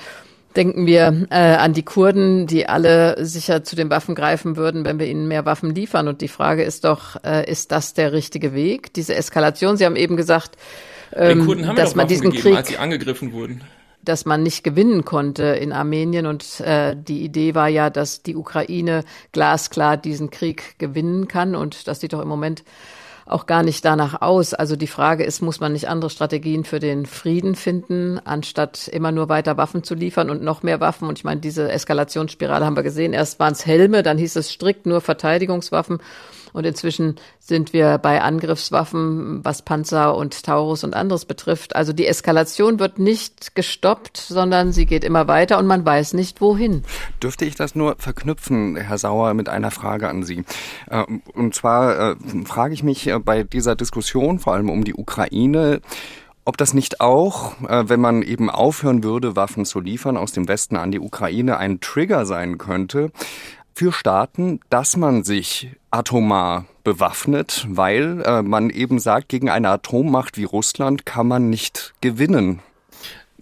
Denken 0.56 0.88
wir 0.88 1.28
äh, 1.30 1.36
an 1.36 1.74
die 1.74 1.84
Kurden, 1.84 2.48
die 2.48 2.68
alle 2.68 3.24
sicher 3.24 3.64
zu 3.64 3.76
den 3.76 3.90
Waffen 3.90 4.16
greifen 4.16 4.56
würden, 4.58 4.84
wenn 4.84 4.98
wir 4.98 5.06
ihnen 5.06 5.28
mehr 5.28 5.46
Waffen 5.46 5.76
liefern. 5.76 6.08
Und 6.08 6.22
die 6.22 6.28
Frage 6.28 6.64
ist 6.64 6.86
doch, 6.86 7.24
äh, 7.24 7.50
ist 7.50 7.72
das 7.72 7.94
der 7.94 8.14
richtige 8.14 8.54
Weg? 8.54 8.94
Diese 8.94 9.16
Eskalation, 9.16 9.78
Sie 9.78 9.86
haben 9.86 9.96
eben 9.96 10.18
gesagt, 10.18 10.58
ähm, 11.14 11.76
dass 11.76 11.96
man 11.96 12.08
diesen 12.08 12.32
gegeben, 12.32 12.42
Krieg, 12.42 12.56
als 12.56 12.68
sie 12.70 12.78
angegriffen 12.78 13.32
wurden 13.32 13.62
dass 14.02 14.26
man 14.26 14.44
nicht 14.44 14.64
gewinnen 14.64 15.06
konnte 15.06 15.44
in 15.44 15.72
Armenien. 15.72 16.26
Und 16.26 16.62
äh, 16.62 16.96
die 16.96 17.24
Idee 17.24 17.54
war 17.56 17.68
ja, 17.68 17.90
dass 17.90 18.24
die 18.24 18.36
Ukraine 18.36 19.04
glasklar 19.32 19.98
diesen 19.98 20.30
Krieg 20.30 20.80
gewinnen 20.80 21.28
kann. 21.28 21.56
Und 21.56 21.88
das 21.88 22.00
sieht 22.00 22.14
doch 22.14 22.22
im 22.22 22.28
Moment 22.28 22.64
auch 23.30 23.46
gar 23.46 23.64
nicht 23.64 23.86
danach 23.86 24.22
aus. 24.22 24.54
Also 24.54 24.76
die 24.76 24.88
Frage 24.88 25.24
ist, 25.24 25.42
muss 25.42 25.60
man 25.60 25.74
nicht 25.74 25.88
andere 25.88 26.10
Strategien 26.10 26.64
für 26.64 26.80
den 26.80 27.06
Frieden 27.06 27.56
finden, 27.56 28.20
anstatt 28.24 28.88
immer 28.88 29.12
nur 29.12 29.30
weiter 29.30 29.58
Waffen 29.58 29.84
zu 29.84 29.96
liefern 29.96 30.30
und 30.30 30.42
noch 30.42 30.64
mehr 30.64 30.80
Waffen? 30.80 31.08
Und 31.08 31.18
ich 31.20 31.24
meine, 31.24 31.40
diese 31.42 31.72
Eskalationsspirale 31.72 32.66
haben 32.66 32.76
wir 32.76 32.84
gesehen. 32.84 33.14
Erst 33.14 33.40
waren 33.40 33.54
es 33.54 33.66
Helme, 33.66 34.04
dann 34.04 34.18
hieß 34.18 34.36
es 34.36 34.52
strikt 34.52 34.86
nur 34.86 35.02
Verteidigungswaffen. 35.02 36.00
Und 36.54 36.66
inzwischen 36.66 37.16
sind 37.40 37.74
wir 37.74 37.98
bei 37.98 38.22
Angriffswaffen, 38.22 39.44
was 39.44 39.62
Panzer 39.62 40.16
und 40.16 40.44
Taurus 40.44 40.84
und 40.84 40.96
anderes 40.96 41.26
betrifft. 41.26 41.76
Also 41.76 41.94
die 41.94 42.08
Eskalation 42.08 42.80
wird 42.80 43.00
nicht 43.00 43.56
gestoppt, 43.56 44.18
sondern 44.18 44.72
sie 44.72 44.86
geht 44.86 45.04
immer 45.04 45.28
weiter 45.28 45.58
und 45.58 45.68
man 45.68 45.86
weiß 45.86 46.14
nicht 46.14 46.42
wohin. 46.42 46.84
Dürfte 47.22 47.46
ich 47.46 47.56
das 47.56 47.76
nur 47.76 47.96
verknüpfen, 47.98 48.76
Herr 48.76 48.98
Sauer, 48.98 49.34
mit 49.34 49.50
einer 49.50 49.72
Frage 49.72 50.10
an 50.10 50.24
Sie? 50.24 50.44
Äh, 50.90 51.04
und 51.34 51.56
zwar 51.56 52.12
äh, 52.12 52.16
frage 52.46 52.74
ich 52.74 52.84
mich 52.84 53.08
äh, 53.08 53.20
bei 53.20 53.44
dieser 53.44 53.76
Diskussion, 53.76 54.40
vor 54.40 54.54
allem 54.54 54.70
um 54.70 54.84
die 54.84 54.94
Ukraine, 54.94 55.82
ob 56.46 56.58
das 56.58 56.74
nicht 56.74 57.00
auch, 57.00 57.54
wenn 57.60 58.00
man 58.00 58.24
eben 58.24 58.50
aufhören 58.50 59.04
würde, 59.04 59.36
Waffen 59.36 59.66
zu 59.66 59.80
liefern 59.80 60.18
aus 60.18 60.32
dem 60.32 60.48
Westen 60.48 60.78
an 60.78 60.90
die 60.90 61.00
Ukraine, 61.00 61.58
ein 61.58 61.80
Trigger 61.80 62.26
sein 62.26 62.58
könnte, 62.58 63.12
für 63.80 63.94
Staaten, 63.94 64.60
dass 64.70 64.98
man 64.98 65.24
sich 65.24 65.70
atomar 65.90 66.66
bewaffnet, 66.84 67.66
weil 67.70 68.22
äh, 68.26 68.42
man 68.42 68.70
eben 68.70 69.00
sagt, 69.00 69.30
gegen 69.30 69.50
eine 69.50 69.70
Atommacht 69.70 70.36
wie 70.36 70.44
Russland 70.44 71.06
kann 71.06 71.30
man 71.30 71.50
nicht 71.50 71.94
gewinnen. 72.02 72.60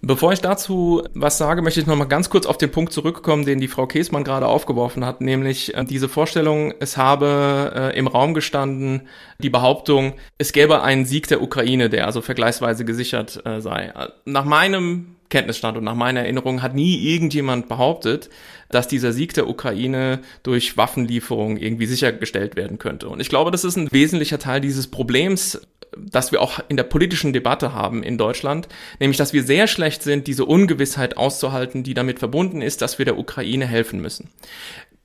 Bevor 0.00 0.32
ich 0.32 0.40
dazu 0.40 1.02
was 1.12 1.38
sage, 1.38 1.60
möchte 1.60 1.80
ich 1.80 1.88
noch 1.88 1.96
mal 1.96 2.04
ganz 2.04 2.30
kurz 2.30 2.46
auf 2.46 2.56
den 2.56 2.70
Punkt 2.70 2.92
zurückkommen, 2.92 3.46
den 3.46 3.58
die 3.58 3.66
Frau 3.66 3.88
Käßmann 3.88 4.22
gerade 4.22 4.46
aufgeworfen 4.46 5.04
hat, 5.04 5.20
nämlich 5.20 5.74
äh, 5.74 5.84
diese 5.84 6.08
Vorstellung, 6.08 6.72
es 6.78 6.96
habe 6.96 7.72
äh, 7.92 7.98
im 7.98 8.06
Raum 8.06 8.32
gestanden 8.32 9.08
die 9.40 9.50
Behauptung, 9.50 10.12
es 10.38 10.52
gäbe 10.52 10.82
einen 10.82 11.04
Sieg 11.04 11.26
der 11.26 11.42
Ukraine, 11.42 11.90
der 11.90 12.06
also 12.06 12.20
vergleichsweise 12.20 12.84
gesichert 12.84 13.44
äh, 13.44 13.60
sei. 13.60 13.92
Nach 14.24 14.44
meinem 14.44 15.16
Kenntnisstand 15.30 15.76
und 15.76 15.84
nach 15.84 15.94
meiner 15.94 16.20
Erinnerung 16.20 16.62
hat 16.62 16.74
nie 16.74 16.96
irgendjemand 17.12 17.68
behauptet, 17.68 18.30
dass 18.70 18.88
dieser 18.88 19.12
Sieg 19.12 19.34
der 19.34 19.48
Ukraine 19.48 20.20
durch 20.42 20.76
Waffenlieferung 20.76 21.56
irgendwie 21.56 21.86
sichergestellt 21.86 22.56
werden 22.56 22.78
könnte. 22.78 23.08
Und 23.08 23.20
ich 23.20 23.28
glaube, 23.28 23.50
das 23.50 23.64
ist 23.64 23.76
ein 23.76 23.90
wesentlicher 23.90 24.38
Teil 24.38 24.60
dieses 24.60 24.88
Problems, 24.88 25.60
das 25.96 26.32
wir 26.32 26.42
auch 26.42 26.60
in 26.68 26.76
der 26.76 26.84
politischen 26.84 27.32
Debatte 27.32 27.72
haben 27.72 28.02
in 28.02 28.18
Deutschland, 28.18 28.68
nämlich 29.00 29.16
dass 29.16 29.32
wir 29.32 29.42
sehr 29.42 29.66
schlecht 29.66 30.02
sind, 30.02 30.26
diese 30.26 30.44
Ungewissheit 30.44 31.16
auszuhalten, 31.16 31.82
die 31.82 31.94
damit 31.94 32.18
verbunden 32.18 32.62
ist, 32.62 32.82
dass 32.82 32.98
wir 32.98 33.04
der 33.04 33.18
Ukraine 33.18 33.66
helfen 33.66 34.00
müssen. 34.00 34.30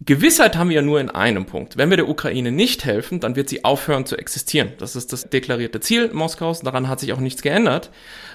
Gewissheit 0.06 0.58
haben 0.58 0.70
wir 0.70 0.78
ja 0.78 0.82
nur 0.82 1.00
in 1.00 1.10
einem 1.10 1.46
Punkt. 1.46 1.78
Wenn 1.78 1.90
wir 1.90 1.98
der 1.98 2.10
Ukraine 2.10 2.52
nicht 2.52 2.84
helfen, 2.84 3.20
dann 3.20 3.36
wird 3.36 3.48
sie 3.48 3.64
aufhören 3.64 4.06
zu 4.06 4.18
existieren. 4.18 4.74
Das 4.80 4.96
ist 4.96 5.14
das 5.14 5.30
deklarierte 5.30 5.80
Ziel 5.80 6.10
Moskaus. 6.14 6.62
Daran 6.62 6.90
hat 6.90 7.00
sich 7.00 7.14
auch 7.14 7.20
nichts 7.20 7.42
geändert. 7.42 7.90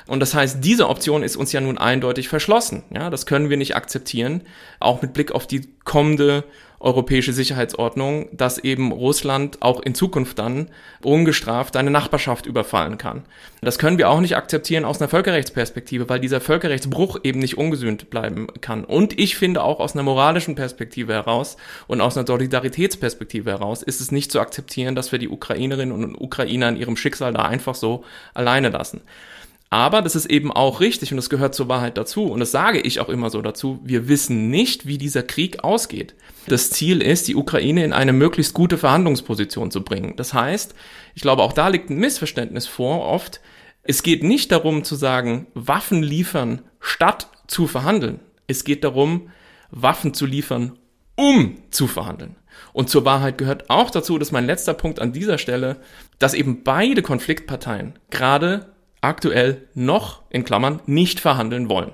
Und 0.06 0.20
das 0.20 0.34
heißt, 0.34 0.64
diese 0.64 0.88
Option 0.88 1.22
ist 1.22 1.37
uns 1.37 1.52
ja 1.52 1.60
nun 1.60 1.76
eindeutig 1.76 2.28
verschlossen. 2.28 2.84
Ja, 2.94 3.10
das 3.10 3.26
können 3.26 3.50
wir 3.50 3.56
nicht 3.56 3.76
akzeptieren. 3.76 4.42
Auch 4.80 5.02
mit 5.02 5.12
Blick 5.12 5.32
auf 5.32 5.46
die 5.46 5.68
kommende 5.84 6.44
europäische 6.80 7.32
Sicherheitsordnung, 7.32 8.28
dass 8.32 8.58
eben 8.58 8.92
Russland 8.92 9.62
auch 9.62 9.80
in 9.80 9.94
Zukunft 9.94 10.38
dann 10.38 10.68
ungestraft 11.02 11.76
eine 11.76 11.90
Nachbarschaft 11.90 12.47
überfallen 12.47 12.99
kann. 12.99 13.25
Das 13.61 13.78
können 13.78 13.99
wir 13.99 14.08
auch 14.08 14.20
nicht 14.20 14.37
akzeptieren 14.37 14.85
aus 14.85 15.00
einer 15.00 15.08
Völkerrechtsperspektive, 15.08 16.08
weil 16.08 16.20
dieser 16.20 16.40
Völkerrechtsbruch 16.40 17.18
eben 17.25 17.40
nicht 17.40 17.58
ungesühnt 17.58 18.11
bleiben 18.11 18.47
kann. 18.61 18.85
Und 18.85 19.18
ich 19.18 19.37
finde 19.37 19.62
auch 19.62 19.80
aus 19.80 19.94
einer 19.94 20.04
moralischen 20.04 20.54
Perspektive 20.54 21.12
heraus 21.12 21.56
und 21.88 22.00
aus 22.00 22.16
einer 22.16 22.26
Solidaritätsperspektive 22.26 23.50
heraus 23.50 23.82
ist 23.82 24.00
es 24.00 24.12
nicht 24.12 24.30
zu 24.30 24.40
akzeptieren, 24.40 24.94
dass 24.94 25.11
wir 25.11 25.18
die 25.18 25.28
Ukrainerinnen 25.28 25.92
und 25.92 26.14
Ukrainer 26.14 26.68
in 26.68 26.76
ihrem 26.76 26.97
Schicksal 26.97 27.32
da 27.32 27.42
einfach 27.42 27.75
so 27.75 28.04
alleine 28.35 28.68
lassen. 28.68 29.00
Aber 29.70 30.00
das 30.00 30.16
ist 30.16 30.26
eben 30.26 30.50
auch 30.50 30.80
richtig 30.80 31.12
und 31.12 31.16
das 31.16 31.28
gehört 31.28 31.54
zur 31.54 31.68
Wahrheit 31.68 31.98
dazu 31.98 32.25
und 32.25 32.40
das 32.40 32.50
sage 32.50 32.80
ich 32.80 33.00
auch 33.00 33.10
immer 33.10 33.28
so 33.28 33.42
dazu. 33.42 33.80
Wir 33.84 34.08
wissen 34.08 34.48
nicht, 34.48 34.87
wie 34.87 34.96
dieser 34.96 35.22
Krieg 35.22 35.62
ausgeht. 35.62 36.14
Das 36.46 36.70
Ziel 36.70 37.02
ist, 37.02 37.28
die 37.28 37.37
Ukraine 37.37 37.84
in 37.84 37.92
eine 37.92 38.14
möglichst 38.14 38.54
gute 38.54 38.78
Verhandlungsposition 38.78 39.70
zu 39.70 39.84
bringen. 39.84 40.14
Das 40.16 40.32
heißt, 40.32 40.75
ich 41.14 41.20
glaube, 41.20 41.42
auch 41.42 41.52
da 41.52 41.68
liegt 41.68 41.90
ein 41.90 41.98
Missverständnis 41.98 42.66
vor 42.66 43.04
oft. 43.04 43.40
Es 43.82 44.02
geht 44.02 44.22
nicht 44.22 44.52
darum 44.52 44.84
zu 44.84 44.94
sagen, 44.94 45.48
Waffen 45.52 46.02
liefern 46.02 46.62
statt 46.80 47.28
zu 47.46 47.66
verhandeln. 47.66 48.20
Es 48.46 48.64
geht 48.64 48.84
darum, 48.84 49.30
Waffen 49.70 50.14
zu 50.14 50.25
liefern, 50.25 50.78
um 51.14 51.56
zu 51.70 51.87
verhandeln. 51.87 52.37
Und 52.72 52.88
zur 52.88 53.04
Wahrheit 53.04 53.37
gehört 53.37 53.68
auch 53.68 53.90
dazu, 53.90 54.18
dass 54.18 54.32
mein 54.32 54.46
letzter 54.46 54.72
Punkt 54.72 54.98
an 54.98 55.12
dieser 55.12 55.37
Stelle, 55.37 55.76
dass 56.18 56.32
eben 56.32 56.64
beide 56.64 57.02
Konfliktparteien 57.02 57.98
gerade 58.10 58.72
aktuell 59.00 59.69
noch, 59.75 60.23
in 60.31 60.45
Klammern, 60.45 60.81
nicht 60.87 61.21
verhandeln 61.21 61.69
wollen. 61.69 61.93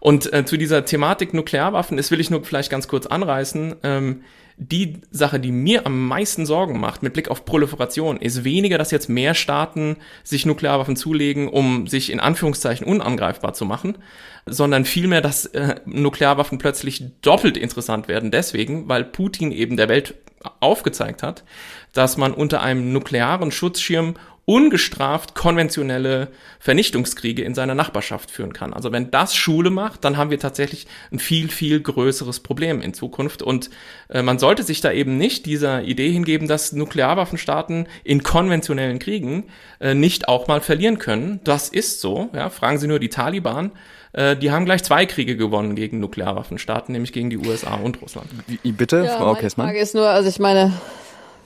Und 0.00 0.32
äh, 0.32 0.44
zu 0.44 0.56
dieser 0.56 0.84
Thematik 0.84 1.34
Nuklearwaffen, 1.34 1.96
das 1.96 2.10
will 2.10 2.20
ich 2.20 2.30
nur 2.30 2.44
vielleicht 2.44 2.70
ganz 2.70 2.88
kurz 2.88 3.06
anreißen. 3.06 3.76
Ähm, 3.82 4.22
die 4.60 5.00
Sache, 5.12 5.38
die 5.38 5.52
mir 5.52 5.86
am 5.86 6.08
meisten 6.08 6.44
Sorgen 6.44 6.80
macht 6.80 7.02
mit 7.02 7.12
Blick 7.12 7.28
auf 7.28 7.44
Proliferation, 7.44 8.16
ist 8.16 8.42
weniger, 8.42 8.76
dass 8.76 8.90
jetzt 8.90 9.08
mehr 9.08 9.34
Staaten 9.34 9.96
sich 10.24 10.46
Nuklearwaffen 10.46 10.96
zulegen, 10.96 11.48
um 11.48 11.86
sich 11.86 12.10
in 12.10 12.18
Anführungszeichen 12.18 12.84
unangreifbar 12.84 13.54
zu 13.54 13.64
machen, 13.64 13.98
sondern 14.46 14.84
vielmehr, 14.84 15.20
dass 15.20 15.46
äh, 15.46 15.76
Nuklearwaffen 15.84 16.58
plötzlich 16.58 17.04
doppelt 17.22 17.56
interessant 17.56 18.08
werden. 18.08 18.32
Deswegen, 18.32 18.88
weil 18.88 19.04
Putin 19.04 19.52
eben 19.52 19.76
der 19.76 19.88
Welt 19.88 20.14
aufgezeigt 20.60 21.22
hat, 21.22 21.44
dass 21.92 22.16
man 22.16 22.32
unter 22.32 22.60
einem 22.60 22.92
nuklearen 22.92 23.52
Schutzschirm 23.52 24.14
ungestraft 24.48 25.34
konventionelle 25.34 26.28
Vernichtungskriege 26.58 27.42
in 27.42 27.54
seiner 27.54 27.74
Nachbarschaft 27.74 28.30
führen 28.30 28.54
kann. 28.54 28.72
Also 28.72 28.92
wenn 28.92 29.10
das 29.10 29.36
Schule 29.36 29.68
macht, 29.68 30.06
dann 30.06 30.16
haben 30.16 30.30
wir 30.30 30.38
tatsächlich 30.38 30.86
ein 31.12 31.18
viel, 31.18 31.50
viel 31.50 31.82
größeres 31.82 32.40
Problem 32.40 32.80
in 32.80 32.94
Zukunft. 32.94 33.42
Und 33.42 33.68
äh, 34.08 34.22
man 34.22 34.38
sollte 34.38 34.62
sich 34.62 34.80
da 34.80 34.90
eben 34.90 35.18
nicht 35.18 35.44
dieser 35.44 35.82
Idee 35.82 36.10
hingeben, 36.10 36.48
dass 36.48 36.72
Nuklearwaffenstaaten 36.72 37.88
in 38.04 38.22
konventionellen 38.22 38.98
Kriegen 38.98 39.48
äh, 39.80 39.92
nicht 39.92 40.28
auch 40.28 40.48
mal 40.48 40.62
verlieren 40.62 40.98
können. 40.98 41.40
Das 41.44 41.68
ist 41.68 42.00
so. 42.00 42.30
Ja, 42.32 42.48
fragen 42.48 42.78
Sie 42.78 42.86
nur 42.86 43.00
die 43.00 43.10
Taliban 43.10 43.72
äh, 44.14 44.34
die 44.34 44.50
haben 44.50 44.64
gleich 44.64 44.82
zwei 44.82 45.04
Kriege 45.04 45.36
gewonnen 45.36 45.74
gegen 45.74 46.00
Nuklearwaffenstaaten, 46.00 46.92
nämlich 46.92 47.12
gegen 47.12 47.28
die 47.28 47.36
USA 47.36 47.74
und 47.74 48.00
Russland. 48.00 48.28
Bitte, 48.64 49.04
ja, 49.04 49.18
Frau 49.18 49.34
Kessmann? 49.34 49.66
Die 49.66 49.72
Frage 49.72 49.82
ist 49.82 49.94
nur, 49.94 50.08
also 50.08 50.30
ich 50.30 50.38
meine, 50.38 50.72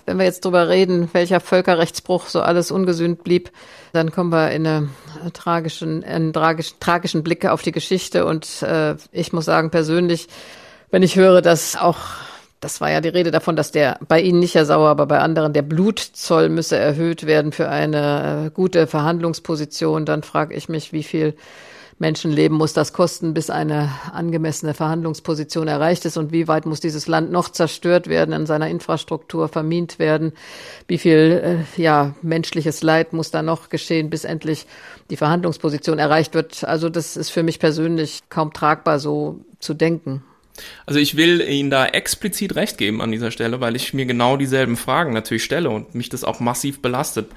wenn 0.06 0.18
wir 0.18 0.24
jetzt 0.24 0.44
drüber 0.44 0.68
reden, 0.68 1.08
welcher 1.12 1.40
Völkerrechtsbruch 1.40 2.26
so 2.26 2.40
alles 2.40 2.70
ungesühnt 2.70 3.24
blieb, 3.24 3.50
dann 3.92 4.10
kommen 4.10 4.30
wir 4.30 4.50
in 4.50 4.66
eine 4.66 4.88
tragischen, 5.32 6.04
einen 6.04 6.32
tragischen, 6.32 6.78
tragischen 6.80 7.22
Blick 7.22 7.46
auf 7.46 7.62
die 7.62 7.72
Geschichte. 7.72 8.26
Und 8.26 8.62
äh, 8.62 8.96
ich 9.12 9.32
muss 9.32 9.44
sagen, 9.44 9.70
persönlich, 9.70 10.28
wenn 10.90 11.02
ich 11.02 11.16
höre, 11.16 11.42
dass 11.42 11.76
auch 11.76 11.98
das 12.62 12.80
war 12.80 12.92
ja 12.92 13.00
die 13.00 13.08
Rede 13.08 13.32
davon, 13.32 13.56
dass 13.56 13.72
der 13.72 13.98
bei 14.06 14.20
Ihnen 14.20 14.38
nicht 14.38 14.54
Herr 14.54 14.66
Sauer, 14.66 14.88
aber 14.88 15.06
bei 15.06 15.18
anderen 15.18 15.52
der 15.52 15.62
Blutzoll 15.62 16.48
müsse 16.48 16.76
erhöht 16.76 17.26
werden 17.26 17.50
für 17.50 17.68
eine 17.68 18.46
äh, 18.46 18.50
gute 18.50 18.86
Verhandlungsposition. 18.86 20.06
Dann 20.06 20.22
frage 20.22 20.54
ich 20.54 20.68
mich, 20.68 20.92
wie 20.92 21.02
viel 21.02 21.34
Menschenleben 21.98 22.57
muss 22.57 22.72
das 22.72 22.92
kosten, 22.92 23.35
bis 23.35 23.50
eine 23.50 23.90
angemessene 24.12 24.74
Verhandlungsposition 24.74 25.68
erreicht 25.68 26.05
ist 26.05 26.16
und 26.16 26.33
wie 26.33 26.48
weit 26.48 26.66
muss 26.66 26.81
dieses 26.81 27.07
Land 27.07 27.31
noch 27.31 27.48
zerstört 27.48 28.09
werden, 28.09 28.35
in 28.35 28.46
seiner 28.46 28.68
Infrastruktur 28.68 29.48
vermint 29.48 29.98
werden, 29.98 30.33
wie 30.88 30.98
viel 30.98 31.64
äh, 31.76 31.81
ja, 31.81 32.14
menschliches 32.22 32.83
Leid 32.83 33.12
muss 33.12 33.31
da 33.31 33.42
noch 33.42 33.68
geschehen, 33.68 34.11
bis 34.11 34.24
endlich 34.24 34.66
die 35.11 35.16
Verhandlungsposition 35.16 35.98
erreicht 35.98 36.35
wird. 36.35 36.64
Also 36.64 36.88
das 36.88 37.16
ist 37.16 37.31
für 37.31 37.42
mich 37.42 37.59
persönlich 37.59 38.20
kaum 38.28 38.52
tragbar, 38.52 38.98
so 38.98 39.40
zu 39.61 39.74
denken. 39.74 40.22
Also 40.87 41.00
ich 41.00 41.16
will 41.16 41.40
Ihnen 41.40 41.70
da 41.70 41.87
explizit 41.87 42.57
recht 42.57 42.78
geben 42.78 43.00
an 43.00 43.11
dieser 43.11 43.31
Stelle, 43.31 43.61
weil 43.61 43.76
ich 43.76 43.94
mir 43.94 44.07
genau 44.07 44.37
dieselben 44.37 44.76
Fragen 44.76 45.12
natürlich 45.12 45.44
stelle 45.44 45.70
und 45.70 45.94
mich 45.94 46.09
das 46.09 46.24
auch 46.24 46.40
massiv 46.40 46.83
belastet. 46.83 47.31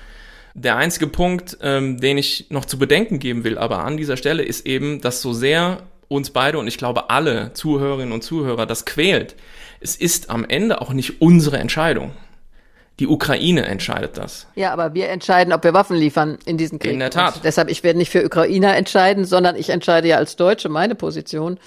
Der 0.58 0.78
einzige 0.78 1.08
Punkt, 1.08 1.58
ähm, 1.62 2.00
den 2.00 2.18
ich 2.18 2.48
noch 2.50 2.64
zu 2.64 2.80
bedenken 2.80 3.20
geben 3.20 3.44
will, 3.44 3.58
aber 3.58 3.80
an 3.80 3.98
dieser 3.98 4.16
Stelle 4.16 4.42
ist 4.42 4.66
eben, 4.66 5.02
dass 5.02 5.22
so 5.22 5.34
sehr 5.34 5.84
uns 6.08 6.30
beide 6.30 6.60
und 6.60 6.68
ich 6.68 6.78
glaube 6.78 7.10
alle 7.10 7.52
Zuhörerinnen 7.54 8.14
und 8.14 8.24
Zuhörer 8.24 8.66
das 8.66 8.86
quält, 8.86 9.36
es 9.82 9.98
ist 9.98 10.30
am 10.30 10.46
Ende 10.48 10.82
auch 10.82 10.94
nicht 10.94 11.22
unsere 11.22 11.58
Entscheidung. 11.58 12.12
Die 13.00 13.08
Ukraine 13.08 13.66
entscheidet 13.66 14.18
das. 14.18 14.48
Ja, 14.56 14.72
aber 14.72 14.94
wir 14.94 15.10
entscheiden, 15.10 15.52
ob 15.52 15.66
wir 15.66 15.74
Waffen 15.74 15.98
liefern 15.98 16.38
in 16.46 16.58
diesen 16.58 16.80
Krieg. 16.80 16.94
In 16.94 17.00
der 17.00 17.10
Tat. 17.10 17.36
Und 17.36 17.44
deshalb, 17.44 17.70
ich 17.70 17.84
werde 17.84 18.00
nicht 18.00 18.10
für 18.10 18.24
Ukrainer 18.24 18.78
entscheiden, 18.78 19.26
sondern 19.26 19.58
ich 19.58 19.70
entscheide 19.70 20.08
ja 20.08 20.16
als 20.16 20.38
Deutsche 20.38 20.70
meine 20.70 20.96
Position. 20.96 21.60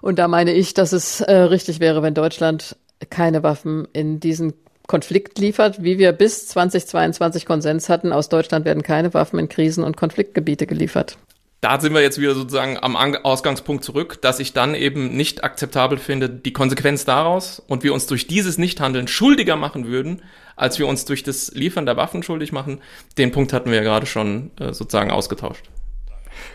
Und 0.00 0.18
da 0.18 0.26
meine 0.26 0.54
ich, 0.54 0.72
dass 0.72 0.92
es 0.92 1.20
äh, 1.20 1.34
richtig 1.34 1.80
wäre, 1.80 2.02
wenn 2.02 2.14
Deutschland 2.14 2.76
keine 3.10 3.42
Waffen 3.42 3.86
in 3.92 4.18
diesen 4.20 4.54
Konflikt 4.86 5.38
liefert, 5.38 5.82
wie 5.82 5.98
wir 5.98 6.12
bis 6.12 6.48
2022 6.48 7.46
Konsens 7.46 7.88
hatten. 7.88 8.12
Aus 8.12 8.28
Deutschland 8.28 8.64
werden 8.64 8.82
keine 8.82 9.14
Waffen 9.14 9.38
in 9.38 9.48
Krisen- 9.48 9.84
und 9.84 9.96
Konfliktgebiete 9.96 10.66
geliefert. 10.66 11.16
Da 11.62 11.78
sind 11.78 11.94
wir 11.94 12.00
jetzt 12.02 12.20
wieder 12.20 12.34
sozusagen 12.34 12.76
am 12.76 12.96
Ausgangspunkt 12.96 13.84
zurück, 13.84 14.20
dass 14.20 14.40
ich 14.40 14.52
dann 14.52 14.74
eben 14.74 15.16
nicht 15.16 15.44
akzeptabel 15.44 15.96
finde, 15.96 16.28
die 16.28 16.52
Konsequenz 16.52 17.04
daraus 17.04 17.60
und 17.60 17.84
wir 17.84 17.94
uns 17.94 18.06
durch 18.06 18.26
dieses 18.26 18.58
Nichthandeln 18.58 19.06
schuldiger 19.06 19.54
machen 19.54 19.86
würden, 19.86 20.22
als 20.56 20.80
wir 20.80 20.88
uns 20.88 21.04
durch 21.04 21.22
das 21.22 21.52
Liefern 21.54 21.86
der 21.86 21.96
Waffen 21.96 22.24
schuldig 22.24 22.50
machen. 22.50 22.80
Den 23.16 23.30
Punkt 23.30 23.52
hatten 23.52 23.70
wir 23.70 23.76
ja 23.76 23.84
gerade 23.84 24.06
schon 24.06 24.50
äh, 24.58 24.72
sozusagen 24.72 25.12
ausgetauscht. 25.12 25.66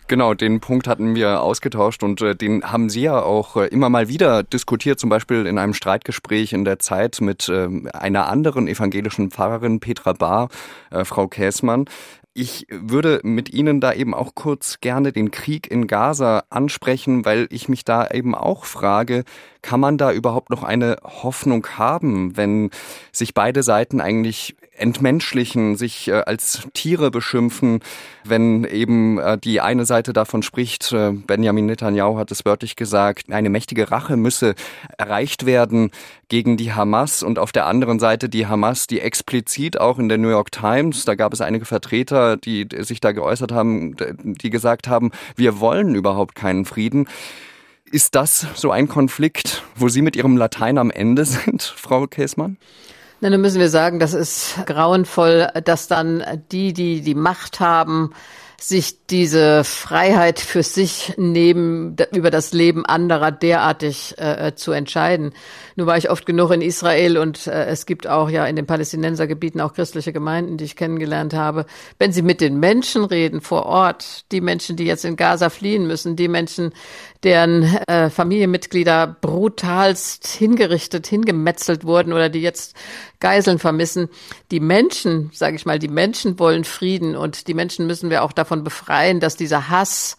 Genau, 0.08 0.34
den 0.34 0.60
Punkt 0.60 0.88
hatten 0.88 1.16
wir 1.16 1.42
ausgetauscht 1.42 2.04
und 2.04 2.22
äh, 2.22 2.36
den 2.36 2.63
haben 2.63 2.90
Sie 2.90 3.02
ja 3.02 3.22
auch 3.22 3.56
äh, 3.58 3.68
immer 3.68 3.90
mal 3.90 4.08
wieder 4.08 4.44
diskutiert, 4.44 5.00
zum 5.00 5.10
Beispiel 5.10 5.46
in 5.46 5.58
einem 5.58 5.74
Streitgespräch 5.74 6.54
in 6.54 6.66
der 6.66 6.80
Zeit 6.80 7.22
mit 7.22 7.50
äh, 7.50 7.68
einer 7.94 8.28
anderen 8.28 8.68
evangelischen 8.68 9.32
Pfarrerin, 9.32 9.80
Petra 9.80 10.13
Bahr, 10.13 10.50
äh, 10.92 11.06
Frau 11.06 11.28
Käßmann. 11.28 11.86
Ich 12.40 12.68
würde 12.70 13.20
mit 13.24 13.52
Ihnen 13.52 13.82
da 13.82 13.94
eben 13.94 14.13
auch 14.13 14.36
kurz 14.36 14.80
gerne 14.80 15.12
den 15.12 15.32
Krieg 15.32 15.72
in 15.72 15.88
Gaza 15.88 16.44
ansprechen, 16.52 17.26
weil 17.26 17.48
ich 17.50 17.68
mich 17.68 17.84
da 17.84 18.08
eben 18.12 18.36
auch 18.36 18.66
frage, 18.66 19.24
kann 19.63 19.80
man 19.80 19.98
da 19.98 20.12
überhaupt 20.12 20.52
noch 20.52 20.63
eine 20.63 20.98
Hoffnung 21.04 21.66
haben, 21.80 22.38
wenn 22.38 22.70
sich 23.12 23.34
beide 23.34 23.63
Seiten 23.63 24.00
eigentlich 24.00 24.56
entmenschlichen, 24.78 25.76
sich 25.76 26.08
äh, 26.08 26.24
als 26.26 26.68
Tiere 26.74 27.12
beschimpfen, 27.12 27.80
wenn 28.24 28.63
eben 28.63 29.18
äh, 29.20 29.38
die 29.38 29.62
eine 29.62 29.86
Seite 29.86 30.13
davon 30.13 30.44
spricht, 30.44 30.92
äh, 30.92 31.12
Benjamin 31.12 31.66
Netanyahu 31.66 32.18
hat 32.18 32.32
es 32.32 32.46
wörtlich 32.46 32.76
gesagt, 32.76 33.32
eine 33.32 33.50
mächtige 33.50 33.92
Rache 33.92 34.18
müsse 34.18 34.56
erreicht 34.98 35.46
werden 35.46 35.92
gegen 36.30 36.58
die 36.58 36.74
Hamas 36.74 37.24
und 37.24 37.40
auf 37.40 37.52
der 37.52 37.66
anderen 37.66 38.00
Seite 38.00 38.30
die 38.30 38.48
Hamas, 38.48 38.88
die 38.88 39.02
explizit 39.02 39.80
auch 39.80 40.00
in 40.00 40.10
der 40.10 40.18
New 40.18 40.30
York 40.30 40.52
Times, 40.52 41.06
da 41.06 41.16
gab 41.16 41.34
es 41.34 41.42
einige 41.42 41.66
Vertreter, 41.66 42.38
die 42.38 42.68
sich 42.80 43.00
da 43.00 43.12
geäußert 43.12 43.52
haben, 43.52 43.96
die 44.24 44.50
gesagt 44.50 44.88
haben, 44.88 45.12
wir 45.36 45.60
wollen 45.60 45.96
überhaupt 45.96 46.36
keinen 46.36 46.66
Frieden. 46.66 47.08
Ist 47.90 48.16
das 48.16 48.46
so 48.56 48.72
ein 48.72 48.90
Konflikt, 48.90 49.63
wo 49.76 49.88
Sie 49.88 50.02
mit 50.02 50.18
Ihrem 50.18 50.36
Latein 50.36 50.78
am 50.78 50.92
Ende 50.92 51.24
sind, 51.26 51.63
Frau 51.63 52.06
Käßmann? 52.08 52.58
Na, 53.20 53.32
dann 53.32 53.42
müssen 53.42 53.60
wir 53.60 53.70
sagen, 53.70 54.00
das 54.00 54.14
ist 54.14 54.60
grauenvoll, 54.68 55.48
dass 55.64 55.88
dann 55.88 56.24
die, 56.52 56.74
die 56.74 57.02
die 57.02 57.16
Macht 57.16 57.60
haben, 57.60 58.14
sich 58.60 59.06
diese 59.06 59.64
Freiheit 59.64 60.40
für 60.40 60.64
sich 60.64 61.14
nehmen, 61.18 61.96
über 62.12 62.32
das 62.32 62.54
Leben 62.54 62.88
anderer 62.88 63.32
derartig 63.32 64.16
äh, 64.18 64.54
zu 64.56 64.72
entscheiden. 64.72 65.34
Nur 65.76 65.86
war 65.86 65.98
ich 65.98 66.10
oft 66.10 66.26
genug 66.26 66.52
in 66.52 66.64
Israel 66.64 67.20
und 67.20 67.46
äh, 67.46 67.66
es 67.66 67.86
gibt 67.86 68.08
auch 68.08 68.32
ja 68.32 68.48
in 68.48 68.56
den 68.56 68.66
Palästinensergebieten 68.66 69.62
auch 69.62 69.74
christliche 69.74 70.12
Gemeinden, 70.12 70.58
die 70.58 70.66
ich 70.66 70.76
kennengelernt 70.76 71.36
habe. 71.36 71.68
Wenn 72.00 72.12
Sie 72.12 72.24
mit 72.24 72.42
den 72.42 72.60
Menschen 72.60 73.06
reden 73.06 73.42
vor 73.42 73.68
Ort, 73.68 74.32
die 74.32 74.42
Menschen, 74.42 74.76
die 74.76 74.86
jetzt 74.86 75.06
in 75.06 75.18
Gaza 75.18 75.52
fliehen 75.52 75.86
müssen, 75.86 76.16
die 76.16 76.28
Menschen, 76.28 76.74
deren 77.24 77.64
äh, 77.88 78.10
Familienmitglieder 78.10 79.18
brutalst 79.22 80.28
hingerichtet, 80.28 81.08
hingemetzelt 81.08 81.84
wurden 81.84 82.14
oder 82.14 82.30
die 82.30 82.42
jetzt 82.42 82.76
Geiseln 83.20 83.60
vermissen. 83.60 84.10
Die 84.52 84.60
Menschen, 84.60 85.32
sage 85.34 85.56
ich 85.56 85.66
mal, 85.66 85.80
die 85.80 85.88
Menschen 85.88 86.40
wollen 86.40 86.64
Frieden 86.64 87.16
und 87.16 87.48
die 87.48 87.54
Menschen 87.54 87.88
müssen 87.88 88.10
wir 88.10 88.24
auch 88.24 88.32
davon 88.32 88.64
befreien, 88.64 89.20
dass 89.20 89.36
dieser 89.36 89.70
Hass 89.70 90.18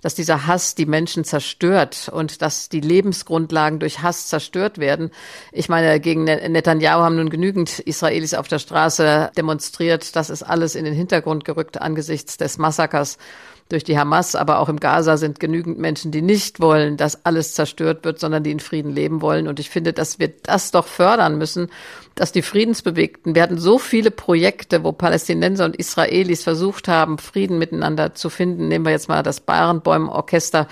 dass 0.00 0.14
dieser 0.14 0.46
Hass 0.46 0.74
die 0.74 0.86
Menschen 0.86 1.24
zerstört 1.24 2.08
und 2.12 2.40
dass 2.40 2.68
die 2.68 2.80
Lebensgrundlagen 2.80 3.80
durch 3.80 4.00
Hass 4.00 4.28
zerstört 4.28 4.78
werden. 4.78 5.10
Ich 5.50 5.68
meine, 5.68 5.98
gegen 5.98 6.24
Netanyahu 6.24 7.02
haben 7.02 7.16
nun 7.16 7.30
genügend 7.30 7.80
Israelis 7.80 8.34
auf 8.34 8.46
der 8.46 8.60
Straße 8.60 9.32
demonstriert. 9.36 10.14
Das 10.14 10.30
ist 10.30 10.44
alles 10.44 10.76
in 10.76 10.84
den 10.84 10.94
Hintergrund 10.94 11.44
gerückt 11.44 11.80
angesichts 11.80 12.36
des 12.36 12.58
Massakers 12.58 13.18
durch 13.68 13.84
die 13.84 13.98
Hamas, 13.98 14.34
aber 14.34 14.60
auch 14.60 14.68
im 14.68 14.80
Gaza 14.80 15.16
sind 15.16 15.40
genügend 15.40 15.78
Menschen, 15.78 16.10
die 16.10 16.22
nicht 16.22 16.60
wollen, 16.60 16.96
dass 16.96 17.24
alles 17.26 17.54
zerstört 17.54 18.04
wird, 18.04 18.18
sondern 18.18 18.42
die 18.42 18.50
in 18.50 18.60
Frieden 18.60 18.92
leben 18.92 19.20
wollen. 19.20 19.46
Und 19.46 19.60
ich 19.60 19.68
finde, 19.70 19.92
dass 19.92 20.18
wir 20.18 20.28
das 20.42 20.70
doch 20.70 20.86
fördern 20.86 21.36
müssen, 21.38 21.68
dass 22.14 22.32
die 22.32 22.42
Friedensbewegten, 22.42 23.34
wir 23.34 23.42
hatten 23.42 23.58
so 23.58 23.78
viele 23.78 24.10
Projekte, 24.10 24.84
wo 24.84 24.92
Palästinenser 24.92 25.66
und 25.66 25.76
Israelis 25.76 26.42
versucht 26.42 26.88
haben, 26.88 27.18
Frieden 27.18 27.58
miteinander 27.58 28.14
zu 28.14 28.30
finden. 28.30 28.68
Nehmen 28.68 28.84
wir 28.84 28.92
jetzt 28.92 29.08
mal 29.08 29.22
das 29.22 29.40
Barenbäumen-Orchester 29.40 30.66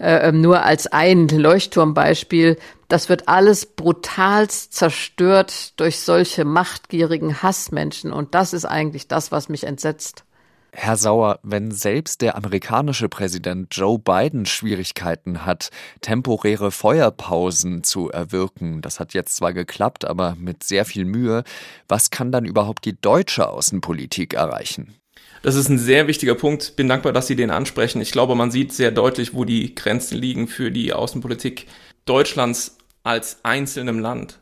äh, 0.00 0.28
ähm, 0.28 0.40
nur 0.40 0.64
als 0.64 0.88
ein 0.88 1.28
Leuchtturmbeispiel. 1.28 2.58
Das 2.88 3.08
wird 3.08 3.28
alles 3.28 3.66
brutalst 3.66 4.74
zerstört 4.74 5.78
durch 5.78 6.00
solche 6.00 6.44
machtgierigen 6.44 7.42
Hassmenschen. 7.42 8.12
Und 8.12 8.34
das 8.34 8.52
ist 8.52 8.64
eigentlich 8.64 9.06
das, 9.06 9.30
was 9.30 9.48
mich 9.48 9.64
entsetzt. 9.64 10.24
Herr 10.74 10.96
Sauer, 10.96 11.38
wenn 11.42 11.70
selbst 11.70 12.22
der 12.22 12.34
amerikanische 12.34 13.10
Präsident 13.10 13.68
Joe 13.76 13.98
Biden 13.98 14.46
Schwierigkeiten 14.46 15.44
hat, 15.44 15.68
temporäre 16.00 16.70
Feuerpausen 16.70 17.84
zu 17.84 18.10
erwirken, 18.10 18.80
das 18.80 18.98
hat 18.98 19.12
jetzt 19.12 19.36
zwar 19.36 19.52
geklappt, 19.52 20.06
aber 20.06 20.34
mit 20.38 20.64
sehr 20.64 20.86
viel 20.86 21.04
Mühe, 21.04 21.44
was 21.88 22.08
kann 22.08 22.32
dann 22.32 22.46
überhaupt 22.46 22.86
die 22.86 22.98
deutsche 22.98 23.48
Außenpolitik 23.48 24.32
erreichen? 24.32 24.94
Das 25.42 25.56
ist 25.56 25.68
ein 25.68 25.78
sehr 25.78 26.06
wichtiger 26.06 26.36
Punkt. 26.36 26.74
Bin 26.76 26.88
dankbar, 26.88 27.12
dass 27.12 27.26
Sie 27.26 27.36
den 27.36 27.50
ansprechen. 27.50 28.00
Ich 28.00 28.12
glaube, 28.12 28.34
man 28.34 28.50
sieht 28.50 28.72
sehr 28.72 28.92
deutlich, 28.92 29.34
wo 29.34 29.44
die 29.44 29.74
Grenzen 29.74 30.16
liegen 30.16 30.48
für 30.48 30.70
die 30.70 30.92
Außenpolitik 30.94 31.66
Deutschlands 32.06 32.78
als 33.02 33.38
einzelnem 33.42 33.98
Land. 33.98 34.38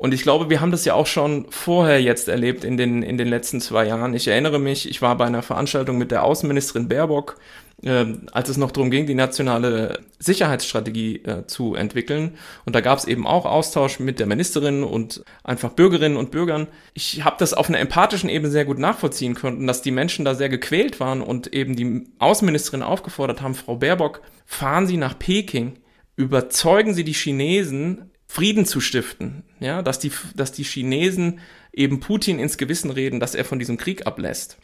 Und 0.00 0.14
ich 0.14 0.22
glaube, 0.22 0.48
wir 0.48 0.62
haben 0.62 0.70
das 0.70 0.86
ja 0.86 0.94
auch 0.94 1.06
schon 1.06 1.44
vorher 1.50 2.00
jetzt 2.00 2.28
erlebt 2.28 2.64
in 2.64 2.78
den, 2.78 3.02
in 3.02 3.18
den 3.18 3.28
letzten 3.28 3.60
zwei 3.60 3.86
Jahren. 3.86 4.14
Ich 4.14 4.28
erinnere 4.28 4.58
mich, 4.58 4.88
ich 4.88 5.02
war 5.02 5.14
bei 5.18 5.26
einer 5.26 5.42
Veranstaltung 5.42 5.98
mit 5.98 6.10
der 6.10 6.24
Außenministerin 6.24 6.88
Baerbock, 6.88 7.36
äh, 7.82 8.06
als 8.32 8.48
es 8.48 8.56
noch 8.56 8.70
darum 8.70 8.90
ging, 8.90 9.04
die 9.04 9.14
nationale 9.14 9.98
Sicherheitsstrategie 10.18 11.16
äh, 11.16 11.46
zu 11.46 11.74
entwickeln. 11.74 12.38
Und 12.64 12.74
da 12.74 12.80
gab 12.80 12.96
es 12.96 13.04
eben 13.04 13.26
auch 13.26 13.44
Austausch 13.44 14.00
mit 14.00 14.20
der 14.20 14.26
Ministerin 14.26 14.84
und 14.84 15.22
einfach 15.44 15.72
Bürgerinnen 15.72 16.16
und 16.16 16.30
Bürgern. 16.30 16.68
Ich 16.94 17.22
habe 17.22 17.36
das 17.38 17.52
auf 17.52 17.68
einer 17.68 17.78
empathischen 17.78 18.30
Ebene 18.30 18.50
sehr 18.50 18.64
gut 18.64 18.78
nachvollziehen 18.78 19.34
können, 19.34 19.66
dass 19.66 19.82
die 19.82 19.90
Menschen 19.90 20.24
da 20.24 20.34
sehr 20.34 20.48
gequält 20.48 20.98
waren 20.98 21.20
und 21.20 21.52
eben 21.52 21.76
die 21.76 22.06
Außenministerin 22.18 22.82
aufgefordert 22.82 23.42
haben, 23.42 23.54
Frau 23.54 23.76
Baerbock, 23.76 24.22
fahren 24.46 24.86
Sie 24.86 24.96
nach 24.96 25.18
Peking, 25.18 25.74
überzeugen 26.16 26.94
Sie 26.94 27.04
die 27.04 27.12
Chinesen, 27.12 28.09
Frieden 28.32 28.64
zu 28.64 28.80
stiften, 28.80 29.42
ja, 29.58 29.82
dass 29.82 29.98
die, 29.98 30.12
dass 30.36 30.52
die 30.52 30.62
Chinesen 30.62 31.40
eben 31.72 31.98
Putin 31.98 32.38
ins 32.38 32.58
Gewissen 32.58 32.92
reden, 32.92 33.18
dass 33.18 33.34
er 33.34 33.44
von 33.44 33.58
diesem 33.58 33.76
Krieg 33.76 34.06
ablässt. 34.06 34.56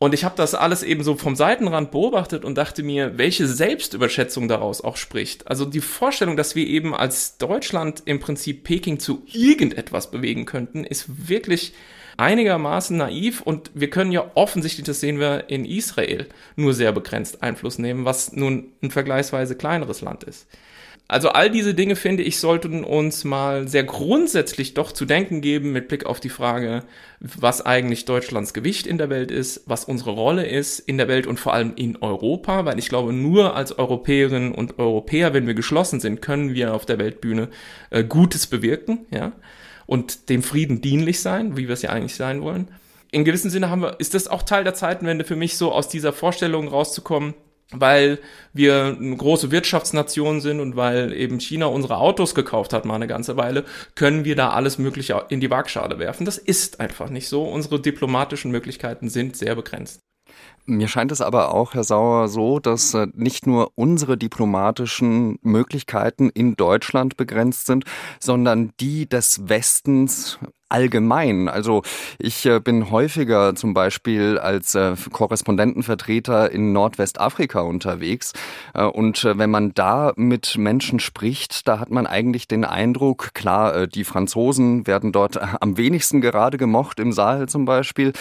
Und 0.00 0.14
ich 0.14 0.24
habe 0.24 0.34
das 0.36 0.56
alles 0.56 0.82
eben 0.82 1.04
so 1.04 1.14
vom 1.14 1.36
Seitenrand 1.36 1.92
beobachtet 1.92 2.44
und 2.44 2.58
dachte 2.58 2.82
mir, 2.82 3.16
welche 3.16 3.46
Selbstüberschätzung 3.46 4.48
daraus 4.48 4.80
auch 4.80 4.96
spricht. 4.96 5.46
Also 5.46 5.64
die 5.64 5.80
Vorstellung, 5.80 6.36
dass 6.36 6.56
wir 6.56 6.66
eben 6.66 6.92
als 6.92 7.38
Deutschland 7.38 8.02
im 8.04 8.18
Prinzip 8.18 8.64
Peking 8.64 8.98
zu 8.98 9.22
irgendetwas 9.26 10.10
bewegen 10.10 10.44
könnten, 10.44 10.82
ist 10.82 11.28
wirklich 11.28 11.72
einigermaßen 12.16 12.96
naiv 12.96 13.42
und 13.42 13.70
wir 13.74 13.90
können 13.90 14.10
ja 14.10 14.28
offensichtlich, 14.34 14.86
das 14.86 14.98
sehen 14.98 15.20
wir 15.20 15.50
in 15.50 15.64
Israel, 15.64 16.26
nur 16.56 16.74
sehr 16.74 16.90
begrenzt 16.90 17.44
Einfluss 17.44 17.78
nehmen, 17.78 18.04
was 18.04 18.32
nun 18.32 18.72
ein 18.82 18.90
vergleichsweise 18.90 19.54
kleineres 19.54 20.00
Land 20.00 20.24
ist. 20.24 20.48
Also 21.06 21.28
all 21.28 21.50
diese 21.50 21.74
Dinge, 21.74 21.96
finde 21.96 22.22
ich, 22.22 22.38
sollten 22.38 22.82
uns 22.82 23.24
mal 23.24 23.68
sehr 23.68 23.84
grundsätzlich 23.84 24.72
doch 24.72 24.90
zu 24.90 25.04
denken 25.04 25.42
geben 25.42 25.70
mit 25.70 25.88
Blick 25.88 26.06
auf 26.06 26.18
die 26.18 26.30
Frage, 26.30 26.82
was 27.20 27.60
eigentlich 27.60 28.06
Deutschlands 28.06 28.54
Gewicht 28.54 28.86
in 28.86 28.96
der 28.96 29.10
Welt 29.10 29.30
ist, 29.30 29.64
was 29.66 29.84
unsere 29.84 30.12
Rolle 30.12 30.46
ist 30.46 30.78
in 30.78 30.96
der 30.96 31.06
Welt 31.06 31.26
und 31.26 31.38
vor 31.38 31.52
allem 31.52 31.74
in 31.76 31.98
Europa, 32.00 32.64
weil 32.64 32.78
ich 32.78 32.88
glaube, 32.88 33.12
nur 33.12 33.54
als 33.54 33.78
Europäerinnen 33.78 34.54
und 34.54 34.78
Europäer, 34.78 35.34
wenn 35.34 35.46
wir 35.46 35.54
geschlossen 35.54 36.00
sind, 36.00 36.22
können 36.22 36.54
wir 36.54 36.72
auf 36.72 36.86
der 36.86 36.98
Weltbühne 36.98 37.50
äh, 37.90 38.02
Gutes 38.02 38.46
bewirken, 38.46 39.04
ja, 39.10 39.32
und 39.84 40.30
dem 40.30 40.42
Frieden 40.42 40.80
dienlich 40.80 41.20
sein, 41.20 41.58
wie 41.58 41.68
wir 41.68 41.74
es 41.74 41.82
ja 41.82 41.90
eigentlich 41.90 42.16
sein 42.16 42.40
wollen. 42.40 42.68
In 43.10 43.24
gewissem 43.24 43.50
Sinne 43.50 43.68
haben 43.68 43.82
wir, 43.82 44.00
ist 44.00 44.14
das 44.14 44.26
auch 44.26 44.42
Teil 44.42 44.64
der 44.64 44.74
Zeitenwende 44.74 45.24
für 45.24 45.36
mich 45.36 45.58
so 45.58 45.70
aus 45.70 45.88
dieser 45.88 46.14
Vorstellung 46.14 46.66
rauszukommen, 46.66 47.34
weil 47.80 48.18
wir 48.52 48.96
eine 48.98 49.16
große 49.16 49.50
Wirtschaftsnation 49.50 50.40
sind 50.40 50.60
und 50.60 50.76
weil 50.76 51.12
eben 51.12 51.40
China 51.40 51.66
unsere 51.66 51.96
Autos 51.96 52.34
gekauft 52.34 52.72
hat 52.72 52.84
mal 52.84 52.94
eine 52.94 53.06
ganze 53.06 53.36
Weile, 53.36 53.64
können 53.94 54.24
wir 54.24 54.36
da 54.36 54.50
alles 54.50 54.78
Mögliche 54.78 55.24
in 55.28 55.40
die 55.40 55.50
Waagschale 55.50 55.98
werfen. 55.98 56.24
Das 56.24 56.38
ist 56.38 56.80
einfach 56.80 57.10
nicht 57.10 57.28
so. 57.28 57.44
Unsere 57.44 57.80
diplomatischen 57.80 58.50
Möglichkeiten 58.50 59.08
sind 59.08 59.36
sehr 59.36 59.54
begrenzt. 59.54 60.00
Mir 60.66 60.88
scheint 60.88 61.12
es 61.12 61.20
aber 61.20 61.52
auch, 61.52 61.74
Herr 61.74 61.84
Sauer, 61.84 62.28
so, 62.28 62.58
dass 62.58 62.94
äh, 62.94 63.06
nicht 63.12 63.46
nur 63.46 63.72
unsere 63.74 64.16
diplomatischen 64.16 65.38
Möglichkeiten 65.42 66.30
in 66.30 66.56
Deutschland 66.56 67.18
begrenzt 67.18 67.66
sind, 67.66 67.84
sondern 68.18 68.72
die 68.80 69.06
des 69.06 69.46
Westens 69.48 70.38
allgemein. 70.74 71.48
Also 71.48 71.82
ich 72.18 72.46
äh, 72.46 72.58
bin 72.58 72.90
häufiger 72.90 73.54
zum 73.54 73.74
Beispiel 73.74 74.38
als 74.38 74.74
äh, 74.74 74.96
Korrespondentenvertreter 75.12 76.50
in 76.50 76.72
Nordwestafrika 76.72 77.60
unterwegs. 77.60 78.32
Äh, 78.74 78.82
und 78.82 79.24
wenn 79.24 79.50
man 79.50 79.72
da 79.74 80.12
mit 80.16 80.58
Menschen 80.58 80.98
spricht, 80.98 81.68
da 81.68 81.78
hat 81.78 81.92
man 81.92 82.08
eigentlich 82.08 82.48
den 82.48 82.64
Eindruck, 82.64 83.34
klar, 83.34 83.86
die 83.86 84.02
Franzosen 84.02 84.88
werden 84.88 85.12
dort 85.12 85.38
am 85.62 85.76
wenigsten 85.76 86.20
gerade 86.20 86.58
gemocht, 86.58 86.98
im 86.98 87.12
Sahel 87.12 87.48
zum 87.48 87.66
Beispiel. 87.66 88.12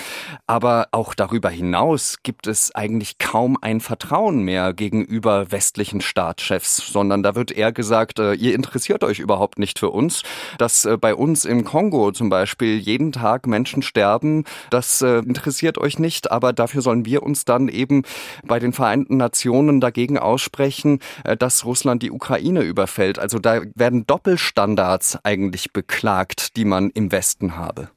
Aber 0.46 0.90
auch 0.92 1.16
darüber 1.16 1.50
hinaus 1.50 2.18
gibt 2.22 2.46
es 2.46 2.76
eigentlich 2.76 3.18
kaum 3.18 3.58
ein 3.62 3.82
Vertrauen 3.82 4.44
mehr 4.44 4.74
gegenüber 4.74 5.52
westlichen 5.52 6.02
Staatschefs, 6.02 6.78
sondern 6.78 7.24
da 7.24 7.34
wird 7.34 7.52
eher 7.52 7.72
gesagt, 7.72 8.20
ihr 8.20 8.54
interessiert 8.54 9.04
euch 9.04 9.18
überhaupt 9.18 9.58
nicht 9.58 9.80
für 9.80 9.90
uns. 9.90 10.22
Dass 10.60 10.88
bei 11.02 11.16
uns 11.16 11.46
im 11.46 11.64
Kongo 11.64 12.12
zum 12.12 12.30
Beispiel 12.30 12.43
Beispiel 12.44 12.78
jeden 12.78 13.14
Tag 13.14 13.48
Menschen 13.48 13.82
sterben, 13.82 14.44
das 14.70 15.02
äh, 15.02 15.20
interessiert 15.20 15.78
euch 15.78 15.98
nicht, 15.98 16.30
aber 16.30 16.52
dafür 16.52 16.82
sollen 16.82 17.06
wir 17.06 17.24
uns 17.24 17.46
dann 17.46 17.70
eben 17.70 18.04
bei 18.46 18.60
den 18.60 18.74
Vereinten 18.74 19.16
Nationen 19.16 19.80
dagegen 19.80 20.18
aussprechen, 20.18 21.00
äh, 21.24 21.38
dass 21.38 21.64
Russland 21.64 22.04
die 22.04 22.12
Ukraine 22.12 22.64
überfällt. 22.64 23.18
Also 23.18 23.40
da 23.40 23.62
werden 23.76 24.06
Doppelstandards 24.06 25.20
eigentlich 25.24 25.72
beklagt, 25.72 26.58
die 26.58 26.66
man 26.66 26.90
im 26.90 27.14
Westen 27.14 27.56
habe. 27.56 27.88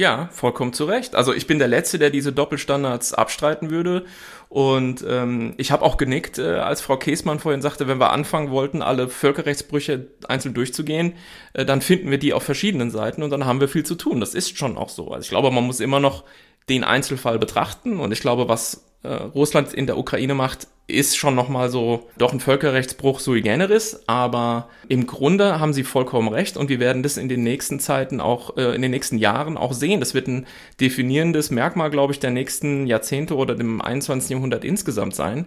Ja, 0.00 0.30
vollkommen 0.32 0.72
zu 0.72 0.86
Recht. 0.86 1.14
Also 1.14 1.34
ich 1.34 1.46
bin 1.46 1.58
der 1.58 1.68
Letzte, 1.68 1.98
der 1.98 2.08
diese 2.08 2.32
Doppelstandards 2.32 3.12
abstreiten 3.12 3.68
würde. 3.68 4.06
Und 4.48 5.04
ähm, 5.06 5.52
ich 5.58 5.72
habe 5.72 5.84
auch 5.84 5.98
genickt, 5.98 6.38
äh, 6.38 6.54
als 6.54 6.80
Frau 6.80 6.96
Käsmann 6.96 7.38
vorhin 7.38 7.60
sagte, 7.60 7.86
wenn 7.86 8.00
wir 8.00 8.10
anfangen 8.10 8.50
wollten, 8.50 8.80
alle 8.80 9.10
Völkerrechtsbrüche 9.10 10.06
einzeln 10.26 10.54
durchzugehen, 10.54 11.16
äh, 11.52 11.66
dann 11.66 11.82
finden 11.82 12.10
wir 12.10 12.16
die 12.16 12.32
auf 12.32 12.42
verschiedenen 12.42 12.90
Seiten 12.90 13.22
und 13.22 13.28
dann 13.28 13.44
haben 13.44 13.60
wir 13.60 13.68
viel 13.68 13.84
zu 13.84 13.94
tun. 13.94 14.20
Das 14.20 14.32
ist 14.32 14.56
schon 14.56 14.78
auch 14.78 14.88
so. 14.88 15.10
Also 15.10 15.24
ich 15.24 15.28
glaube, 15.28 15.50
man 15.50 15.64
muss 15.64 15.80
immer 15.80 16.00
noch 16.00 16.24
den 16.70 16.82
Einzelfall 16.82 17.38
betrachten 17.38 18.00
und 18.00 18.10
ich 18.10 18.20
glaube, 18.20 18.48
was 18.48 18.89
äh, 19.02 19.08
Russland 19.08 19.72
in 19.72 19.86
der 19.86 19.98
Ukraine 19.98 20.34
macht, 20.34 20.66
ist 20.86 21.16
schon 21.16 21.34
nochmal 21.34 21.70
so 21.70 22.08
doch 22.18 22.32
ein 22.32 22.40
Völkerrechtsbruch 22.40 23.20
sui 23.20 23.42
generis, 23.42 24.02
aber 24.06 24.68
im 24.88 25.06
Grunde 25.06 25.60
haben 25.60 25.72
sie 25.72 25.84
vollkommen 25.84 26.28
recht 26.28 26.56
und 26.56 26.68
wir 26.68 26.80
werden 26.80 27.02
das 27.02 27.16
in 27.16 27.28
den 27.28 27.42
nächsten 27.42 27.80
Zeiten 27.80 28.20
auch, 28.20 28.56
äh, 28.56 28.74
in 28.74 28.82
den 28.82 28.90
nächsten 28.90 29.18
Jahren 29.18 29.56
auch 29.56 29.72
sehen. 29.72 30.00
Das 30.00 30.14
wird 30.14 30.26
ein 30.26 30.46
definierendes 30.80 31.50
Merkmal, 31.50 31.90
glaube 31.90 32.12
ich, 32.12 32.18
der 32.18 32.30
nächsten 32.30 32.86
Jahrzehnte 32.86 33.36
oder 33.36 33.54
dem 33.54 33.80
21. 33.80 34.30
Jahrhundert 34.30 34.64
insgesamt 34.64 35.14
sein, 35.14 35.46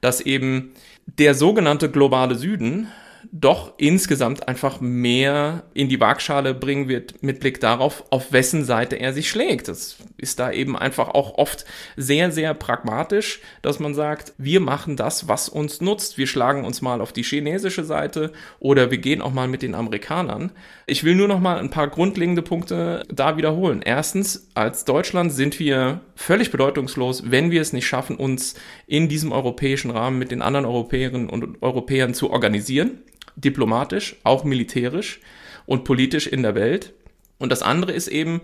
dass 0.00 0.20
eben 0.20 0.72
der 1.06 1.34
sogenannte 1.34 1.90
globale 1.90 2.36
Süden 2.36 2.88
doch 3.32 3.74
insgesamt 3.78 4.48
einfach 4.48 4.80
mehr 4.80 5.64
in 5.74 5.88
die 5.88 6.00
Waagschale 6.00 6.54
bringen 6.54 6.88
wird 6.88 7.22
mit 7.22 7.40
Blick 7.40 7.60
darauf, 7.60 8.04
auf 8.10 8.32
wessen 8.32 8.64
Seite 8.64 8.96
er 8.96 9.12
sich 9.12 9.28
schlägt. 9.28 9.68
Das 9.68 9.96
ist 10.16 10.38
da 10.38 10.50
eben 10.52 10.76
einfach 10.76 11.08
auch 11.08 11.38
oft 11.38 11.64
sehr, 11.96 12.30
sehr 12.30 12.54
pragmatisch, 12.54 13.40
dass 13.62 13.78
man 13.78 13.94
sagt, 13.94 14.32
wir 14.38 14.60
machen 14.60 14.96
das, 14.96 15.28
was 15.28 15.48
uns 15.48 15.80
nutzt. 15.80 16.18
Wir 16.18 16.26
schlagen 16.26 16.64
uns 16.64 16.82
mal 16.82 17.00
auf 17.00 17.12
die 17.12 17.22
chinesische 17.22 17.84
Seite 17.84 18.32
oder 18.58 18.90
wir 18.90 18.98
gehen 18.98 19.22
auch 19.22 19.32
mal 19.32 19.48
mit 19.48 19.62
den 19.62 19.74
Amerikanern. 19.74 20.52
Ich 20.86 21.04
will 21.04 21.14
nur 21.14 21.28
noch 21.28 21.40
mal 21.40 21.58
ein 21.58 21.70
paar 21.70 21.88
grundlegende 21.88 22.42
Punkte 22.42 23.04
da 23.08 23.36
wiederholen. 23.36 23.82
Erstens, 23.84 24.48
als 24.54 24.84
Deutschland 24.84 25.32
sind 25.32 25.58
wir 25.58 26.00
völlig 26.14 26.50
bedeutungslos, 26.50 27.30
wenn 27.30 27.50
wir 27.50 27.60
es 27.60 27.72
nicht 27.72 27.86
schaffen, 27.86 28.16
uns 28.16 28.54
in 28.86 29.08
diesem 29.08 29.32
europäischen 29.32 29.90
Rahmen 29.90 30.18
mit 30.18 30.30
den 30.30 30.42
anderen 30.42 30.66
Europäerinnen 30.66 31.30
und 31.30 31.62
Europäern 31.62 32.14
zu 32.14 32.30
organisieren 32.30 32.98
diplomatisch, 33.36 34.16
auch 34.24 34.44
militärisch 34.44 35.20
und 35.66 35.84
politisch 35.84 36.26
in 36.26 36.42
der 36.42 36.54
Welt. 36.54 36.92
Und 37.38 37.50
das 37.50 37.62
andere 37.62 37.92
ist 37.92 38.08
eben, 38.08 38.42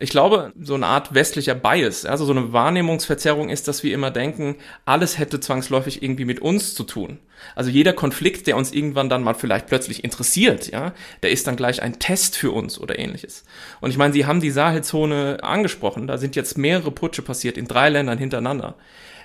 ich 0.00 0.10
glaube, 0.10 0.52
so 0.60 0.74
eine 0.74 0.86
Art 0.86 1.14
westlicher 1.14 1.54
Bias, 1.54 2.04
also 2.04 2.24
so 2.24 2.32
eine 2.32 2.52
Wahrnehmungsverzerrung 2.52 3.50
ist, 3.50 3.68
dass 3.68 3.82
wir 3.82 3.94
immer 3.94 4.10
denken, 4.10 4.56
alles 4.84 5.18
hätte 5.18 5.38
zwangsläufig 5.38 6.02
irgendwie 6.02 6.24
mit 6.24 6.40
uns 6.40 6.74
zu 6.74 6.84
tun. 6.84 7.18
Also 7.54 7.70
jeder 7.70 7.92
Konflikt, 7.92 8.46
der 8.46 8.56
uns 8.56 8.72
irgendwann 8.72 9.08
dann 9.08 9.22
mal 9.22 9.34
vielleicht 9.34 9.66
plötzlich 9.66 10.02
interessiert, 10.02 10.70
ja, 10.70 10.92
der 11.22 11.30
ist 11.30 11.46
dann 11.46 11.56
gleich 11.56 11.82
ein 11.82 11.98
Test 11.98 12.36
für 12.36 12.50
uns 12.50 12.80
oder 12.80 12.98
ähnliches. 12.98 13.44
Und 13.80 13.90
ich 13.90 13.98
meine, 13.98 14.12
Sie 14.12 14.26
haben 14.26 14.40
die 14.40 14.50
Sahelzone 14.50 15.38
angesprochen, 15.42 16.06
da 16.06 16.18
sind 16.18 16.36
jetzt 16.36 16.58
mehrere 16.58 16.90
Putsche 16.90 17.22
passiert 17.22 17.56
in 17.56 17.68
drei 17.68 17.88
Ländern 17.88 18.18
hintereinander. 18.18 18.74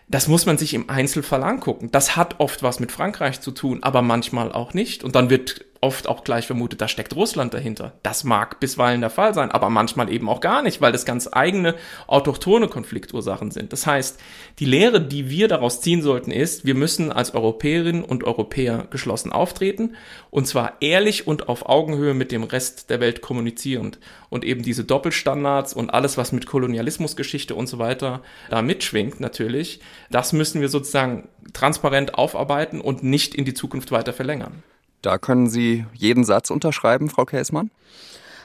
Das 0.07 0.27
muss 0.27 0.45
man 0.45 0.57
sich 0.57 0.73
im 0.73 0.89
Einzelfall 0.89 1.43
angucken. 1.43 1.89
Das 1.91 2.15
hat 2.15 2.39
oft 2.39 2.63
was 2.63 2.79
mit 2.79 2.91
Frankreich 2.91 3.41
zu 3.41 3.51
tun, 3.51 3.83
aber 3.83 4.01
manchmal 4.01 4.51
auch 4.53 4.73
nicht. 4.73 5.03
Und 5.03 5.15
dann 5.15 5.29
wird 5.29 5.65
oft 5.88 6.10
auch 6.10 6.26
gleich 6.26 6.45
vermutet, 6.45 6.82
da 6.82 6.89
steckt 6.89 7.15
Russland 7.15 7.54
dahinter. 7.54 7.93
Das 8.04 8.26
mag 8.26 8.60
bisweilen 8.60 9.00
der 9.00 9.10
Fall 9.10 9.34
sein, 9.34 9.52
aber 9.52 9.69
manchmal 9.69 10.12
eben 10.12 10.28
auch 10.28 10.41
gar 10.41 10.62
nicht, 10.62 10.82
weil 10.82 10.91
das 10.91 11.06
ganz 11.06 11.30
eigene 11.32 11.76
autochtone 12.08 12.67
Konfliktursachen 12.67 13.52
sind. 13.52 13.71
Das 13.71 13.88
heißt, 13.88 14.19
die 14.60 14.65
Lehre, 14.65 15.00
die 15.00 15.30
wir 15.30 15.47
daraus 15.47 15.80
ziehen 15.80 16.02
sollten, 16.02 16.32
ist, 16.32 16.65
wir 16.65 16.76
müssen 16.76 17.10
als 17.10 17.34
Europäerinnen 17.34 18.04
und 18.04 18.26
Europäer 18.26 18.86
geschlossen 18.89 19.32
auftreten 19.32 19.95
und 20.30 20.45
zwar 20.45 20.73
ehrlich 20.82 21.26
und 21.26 21.47
auf 21.47 21.69
Augenhöhe 21.69 22.13
mit 22.13 22.34
dem 22.34 22.43
Rest 22.43 22.89
der 22.89 23.00
Welt 23.00 23.21
kommunizierend 23.21 23.97
und 24.28 24.43
eben 24.43 24.63
diese 24.63 24.84
Doppelstandards 24.84 25.73
und 25.73 25.89
alles, 25.89 26.17
was 26.17 26.34
mit 26.34 26.45
Kolonialismusgeschichte 26.47 27.56
und 27.56 27.67
so 27.67 27.80
weiter 27.80 28.21
da 28.50 28.62
mitschwingt 28.62 29.21
natürlich, 29.21 29.80
das 30.12 30.34
müssen 30.34 30.60
wir 30.60 30.67
sozusagen 30.67 31.30
transparent 31.54 32.15
aufarbeiten 32.15 32.82
und 32.82 33.04
nicht 33.04 33.36
in 33.36 33.45
die 33.45 33.54
Zukunft 33.54 33.93
weiter 33.93 34.12
verlängern. 34.12 34.63
Da 35.01 35.17
können 35.17 35.49
Sie 35.49 35.86
jeden 35.93 36.23
Satz 36.23 36.49
unterschreiben, 36.49 37.10
Frau 37.10 37.25
Käsmann? 37.25 37.71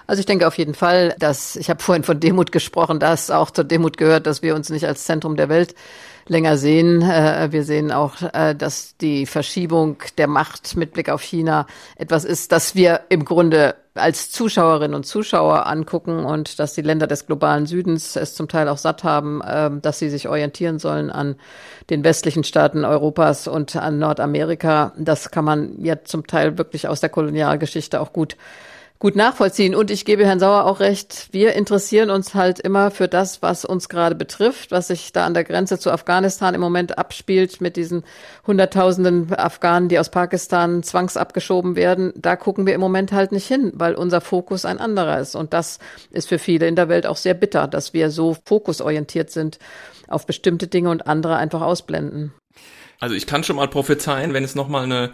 Also 0.07 0.21
ich 0.21 0.27
denke 0.27 0.47
auf 0.47 0.59
jeden 0.59 0.75
Fall, 0.75 1.15
dass, 1.19 1.57
ich 1.57 1.71
habe 1.71 1.83
vorhin 1.83 2.03
von 2.05 2.21
Demut 2.21 2.53
gesprochen, 2.53 3.01
dass 3.01 3.31
auch 3.31 3.51
zur 3.51 3.65
Demut 3.65 3.97
gehört, 3.97 4.27
dass 4.27 4.43
wir 4.43 4.55
uns 4.55 4.71
nicht 4.71 4.87
als 4.87 5.05
Zentrum 5.05 5.37
der 5.37 5.49
Welt 5.49 5.75
länger 6.27 6.57
sehen. 6.57 7.03
Äh, 7.03 7.49
wir 7.51 7.65
sehen 7.65 7.93
auch, 7.93 8.15
äh, 8.33 8.55
dass 8.55 8.97
die 8.97 9.27
Verschiebung 9.27 9.97
der 10.19 10.29
Macht 10.29 10.77
mit 10.77 10.93
Blick 10.93 11.09
auf 11.09 11.23
China 11.23 11.67
etwas 11.97 12.25
ist, 12.25 12.53
das 12.53 12.75
wir 12.75 13.03
im 13.09 13.25
Grunde 13.25 13.75
als 13.95 14.31
Zuschauerinnen 14.31 14.95
und 14.95 15.05
Zuschauer 15.05 15.67
angucken 15.67 16.25
und 16.25 16.59
dass 16.59 16.73
die 16.73 16.83
Länder 16.83 17.07
des 17.07 17.27
globalen 17.27 17.67
Südens 17.67 18.17
es 18.17 18.35
zum 18.35 18.49
Teil 18.49 18.69
auch 18.69 18.79
satt 18.79 19.05
haben, 19.05 19.43
ähm, 19.47 19.83
dass 19.83 19.99
sie 19.99 20.09
sich 20.09 20.29
orientieren 20.29 20.79
sollen 20.79 21.11
an 21.11 21.37
den 21.91 22.03
westlichen 22.03 22.45
Staaten 22.45 22.85
Europas 22.85 23.49
und 23.49 23.77
an 23.77 23.99
Nordamerika. 23.99 24.93
Das 24.97 25.31
kann 25.31 25.45
man 25.45 25.83
ja 25.83 26.05
zum 26.05 26.27
Teil 26.27 26.57
wirklich 26.57 26.89
aus 26.89 27.01
der 27.01 27.11
Kolonialgeschichte 27.11 28.01
auch 28.01 28.13
gut 28.13 28.37
gut 29.03 29.17
nachvollziehen. 29.17 29.75
Und 29.75 29.91
ich 29.91 30.05
gebe 30.05 30.25
Herrn 30.25 30.39
Sauer 30.39 30.65
auch 30.65 30.79
recht, 30.79 31.27
wir 31.33 31.55
interessieren 31.55 32.09
uns 32.09 32.37
halt 32.37 32.61
immer 32.61 32.93
für 32.93 33.09
das, 33.09 33.43
was 33.43 33.65
uns 33.65 33.89
gerade 33.89 34.15
betrifft, 34.15 34.71
was 34.71 34.87
sich 34.87 35.13
da 35.13 35.27
an 35.27 35.35
der 35.35 35.43
Grenze 35.43 35.77
zu 35.81 35.91
Afghanistan 35.91 36.55
im 36.55 36.61
Moment 36.61 36.99
abspielt 36.99 37.61
mit 37.61 37.75
diesen 37.75 38.05
Hunderttausenden 38.47 39.35
Afghanen, 39.35 39.89
die 39.89 39.99
aus 39.99 40.11
Pakistan 40.11 40.85
zwangsabgeschoben 40.85 41.75
werden. 41.75 42.13
Da 42.15 42.37
gucken 42.37 42.65
wir 42.65 42.75
im 42.75 42.81
Moment 42.81 43.11
halt 43.11 43.33
nicht 43.33 43.49
hin, 43.49 43.73
weil 43.75 43.97
unser 43.97 44.21
Fokus 44.21 44.65
ein 44.65 44.79
anderer 44.79 45.19
ist. 45.19 45.35
Und 45.35 45.53
das 45.53 45.81
ist 46.13 46.29
für 46.29 46.39
viele 46.39 46.69
in 46.69 46.77
der 46.77 46.89
Welt 46.89 47.05
auch 47.05 47.17
sehr 47.17 47.35
bitter, 47.35 47.67
dass 47.67 47.95
wir 47.95 48.09
so 48.09 48.37
fokusorientiert 48.45 49.33
sind 49.33 49.59
auf 50.07 50.27
bestimmte 50.27 50.69
Dinge 50.69 50.91
und 50.91 51.09
andere 51.09 51.39
einfach 51.39 51.63
ausblenden. 51.63 52.33
Also 53.01 53.17
ich 53.17 53.27
kann 53.27 53.43
schon 53.43 53.57
mal 53.57 53.67
prophezeien, 53.67 54.33
wenn 54.33 54.45
es 54.45 54.55
nochmal 54.55 54.85
eine 54.85 55.11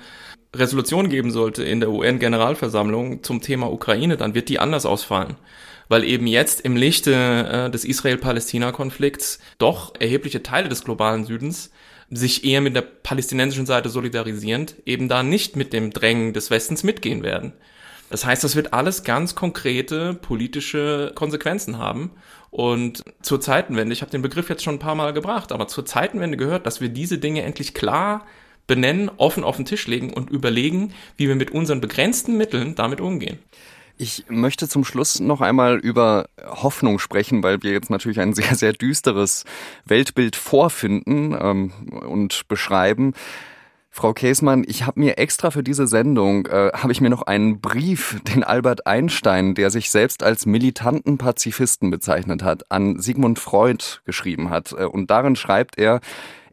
Resolution 0.55 1.09
geben 1.09 1.31
sollte 1.31 1.63
in 1.65 1.81
der 1.81 1.91
UN-Generalversammlung 1.91 3.23
zum 3.23 3.41
Thema 3.41 3.71
Ukraine, 3.71 4.17
dann 4.17 4.35
wird 4.35 4.49
die 4.49 4.59
anders 4.59 4.87
ausfallen. 4.87 5.37
Weil 5.89 6.05
eben 6.05 6.27
jetzt 6.27 6.61
im 6.61 6.77
Lichte 6.77 7.13
äh, 7.13 7.71
des 7.71 7.85
Israel-Palästina-Konflikts 7.85 9.39
doch 9.59 9.95
erhebliche 9.99 10.43
Teile 10.43 10.69
des 10.69 10.85
globalen 10.85 11.25
Südens 11.25 11.71
sich 12.11 12.45
eher 12.45 12.61
mit 12.61 12.75
der 12.75 12.83
palästinensischen 12.83 13.67
Seite 13.67 13.91
solidarisierend 13.91 14.77
eben 14.87 15.09
da 15.09 15.23
nicht 15.23 15.57
mit 15.57 15.73
dem 15.73 15.91
Drängen 15.91 16.33
des 16.33 16.51
Westens 16.51 16.83
mitgehen 16.83 17.23
werden. 17.23 17.53
Das 18.11 18.25
heißt, 18.25 18.43
das 18.43 18.57
wird 18.57 18.73
alles 18.73 19.05
ganz 19.05 19.35
konkrete 19.35 20.15
politische 20.15 21.13
Konsequenzen 21.15 21.79
haben. 21.79 22.13
Und 22.51 23.05
zur 23.21 23.41
Zeitenwende, 23.41 23.93
ich 23.93 24.01
habe 24.01 24.11
den 24.11 24.23
Begriff 24.23 24.49
jetzt 24.49 24.63
schon 24.63 24.77
ein 24.77 24.81
paar 24.81 24.95
Mal 24.95 25.13
gebracht, 25.13 25.53
aber 25.53 25.69
zur 25.69 25.85
Zeitenwende 25.85 26.39
gehört, 26.39 26.67
dass 26.67 26.81
wir 26.81 26.89
diese 26.89 27.19
Dinge 27.19 27.43
endlich 27.43 27.75
klar 27.75 28.25
benennen, 28.69 29.11
offen 29.17 29.43
auf 29.43 29.57
den 29.57 29.65
Tisch 29.65 29.89
legen 29.89 30.13
und 30.13 30.31
überlegen, 30.31 30.93
wie 31.17 31.27
wir 31.27 31.35
mit 31.35 31.51
unseren 31.51 31.81
begrenzten 31.81 32.37
Mitteln 32.37 32.77
damit 32.77 33.01
umgehen. 33.01 33.41
Ich 34.01 34.27
möchte 34.29 34.69
zum 34.69 34.85
Schluss 34.85 35.19
noch 35.19 35.41
einmal 35.41 35.79
über 35.79 36.29
Hoffnung 36.45 37.01
sprechen, 37.01 37.43
weil 37.43 37.65
wir 37.65 37.73
jetzt 37.73 37.91
natürlich 37.91 38.21
ein 38.21 38.33
sehr, 38.33 38.55
sehr 38.55 38.73
düsteres 38.73 39.45
Weltbild 39.85 40.37
vorfinden 40.37 41.37
ähm, 41.39 41.73
und 42.09 42.47
beschreiben. 42.47 43.15
Frau 43.91 44.13
Käsmann, 44.13 44.65
ich 44.69 44.87
habe 44.87 45.01
mir 45.01 45.19
extra 45.19 45.51
für 45.51 45.65
diese 45.65 45.89
Sendung 45.89 46.47
äh, 46.47 46.71
habe 46.73 46.93
ich 46.93 47.01
mir 47.01 47.11
noch 47.11 47.23
einen 47.23 47.61
Brief, 47.61 48.21
den 48.33 48.45
Albert 48.45 48.87
Einstein, 48.87 49.57
der 49.57 49.71
sich 49.71 49.91
selbst 49.91 50.23
als 50.23 50.47
militanten 50.47 51.19
Pazifisten 51.19 51.91
bezeichnet 51.91 52.45
hat, 52.45 52.71
an 52.71 53.01
Sigmund 53.01 53.41
Freud 53.41 53.85
geschrieben 54.05 54.51
hat. 54.51 54.73
Äh, 54.73 54.85
und 54.85 55.11
darin 55.11 55.35
schreibt 55.35 55.79
er, 55.79 55.99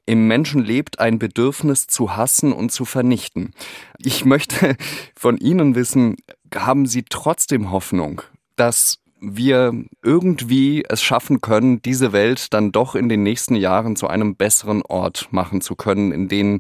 im 0.06 0.28
Menschen 0.28 0.64
lebt 0.64 1.00
ein 1.00 1.20
Bedürfnis 1.20 1.88
zu 1.88 2.16
hassen 2.16 2.54
und 2.54 2.72
zu 2.72 2.86
vernichten. 2.86 3.54
Ich 3.98 4.26
möchte 4.26 4.76
von 5.16 5.38
Ihnen 5.38 5.76
wissen, 5.76 6.16
haben 6.54 6.86
Sie 6.86 7.04
trotzdem 7.10 7.72
Hoffnung, 7.72 8.22
dass 8.56 9.00
wir 9.20 9.74
irgendwie 10.04 10.84
es 10.88 11.02
schaffen 11.02 11.42
können, 11.42 11.82
diese 11.82 12.14
Welt 12.14 12.54
dann 12.54 12.72
doch 12.72 12.96
in 12.96 13.10
den 13.10 13.24
nächsten 13.24 13.56
Jahren 13.56 13.96
zu 13.96 14.08
einem 14.08 14.36
besseren 14.36 14.84
Ort 14.84 15.30
machen 15.32 15.62
zu 15.62 15.76
können, 15.76 16.12
in 16.12 16.28
dem 16.28 16.60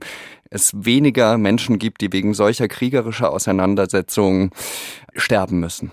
es 0.49 0.71
weniger 0.73 1.38
Menschen 1.38 1.79
gibt, 1.79 2.01
die 2.01 2.12
wegen 2.12 2.34
solcher 2.34 2.67
kriegerischer 2.67 3.31
Auseinandersetzungen 3.31 4.51
sterben 5.15 5.60
müssen? 5.60 5.91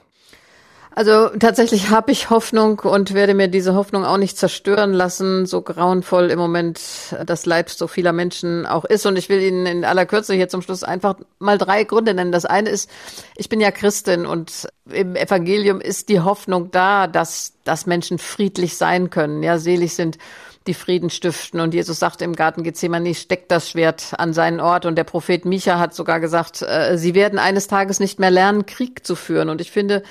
Also 0.95 1.29
tatsächlich 1.39 1.89
habe 1.89 2.13
ich 2.13 2.29
Hoffnung 2.29 2.81
und 2.81 3.15
werde 3.15 3.33
mir 3.33 3.49
diese 3.49 3.75
Hoffnung 3.75 4.05
auch 4.05 4.19
nicht 4.19 4.37
zerstören 4.37 4.93
lassen, 4.93 5.47
so 5.47 5.63
grauenvoll 5.63 6.31
im 6.31 6.39
Moment 6.39 6.81
das 7.25 7.47
Leid 7.47 7.71
so 7.71 7.87
vieler 7.87 8.13
Menschen 8.13 8.67
auch 8.67 8.85
ist. 8.85 9.07
Und 9.07 9.17
ich 9.17 9.31
will 9.31 9.41
Ihnen 9.41 9.65
in 9.65 9.85
aller 9.87 10.05
Kürze 10.05 10.35
hier 10.35 10.49
zum 10.49 10.61
Schluss 10.61 10.85
einfach 10.85 11.15
mal 11.39 11.57
drei 11.57 11.85
Gründe 11.85 12.13
nennen. 12.13 12.31
Das 12.31 12.45
eine 12.45 12.69
ist, 12.69 12.91
ich 13.37 13.49
bin 13.49 13.61
ja 13.61 13.71
Christin 13.71 14.27
und 14.27 14.69
im 14.91 15.17
Evangelium 15.17 15.81
ist 15.81 16.11
die 16.11 16.21
Hoffnung 16.21 16.71
da, 16.71 17.07
dass, 17.07 17.55
dass 17.65 17.87
Menschen 17.87 18.19
friedlich 18.19 18.77
sein 18.77 19.09
können, 19.09 19.43
ja, 19.43 19.59
selig 19.59 19.95
sind 19.95 20.19
die 20.67 20.75
Frieden 20.75 21.11
stiften. 21.11 21.59
Und 21.59 21.75
Jesus 21.75 21.99
sagte 21.99 22.25
im 22.25 22.37
Garten 22.37 22.63
Gethsemane, 22.63 23.15
steckt 23.15 23.51
das 23.51 23.69
Schwert 23.69 24.13
an 24.19 24.33
seinen 24.33 24.61
Ort. 24.61 24.87
Und 24.87 24.97
der 24.97 25.05
Prophet 25.05 25.45
Micha 25.45 25.79
hat 25.79 25.95
sogar 25.95 26.21
gesagt, 26.21 26.63
äh, 26.63 26.97
sie 26.99 27.15
werden 27.15 27.39
eines 27.39 27.67
Tages 27.67 27.99
nicht 27.99 28.21
mehr 28.21 28.31
lernen, 28.31 28.67
Krieg 28.67 29.05
zu 29.05 29.17
führen. 29.17 29.49
Und 29.49 29.61
ich 29.61 29.73
finde, 29.73 30.03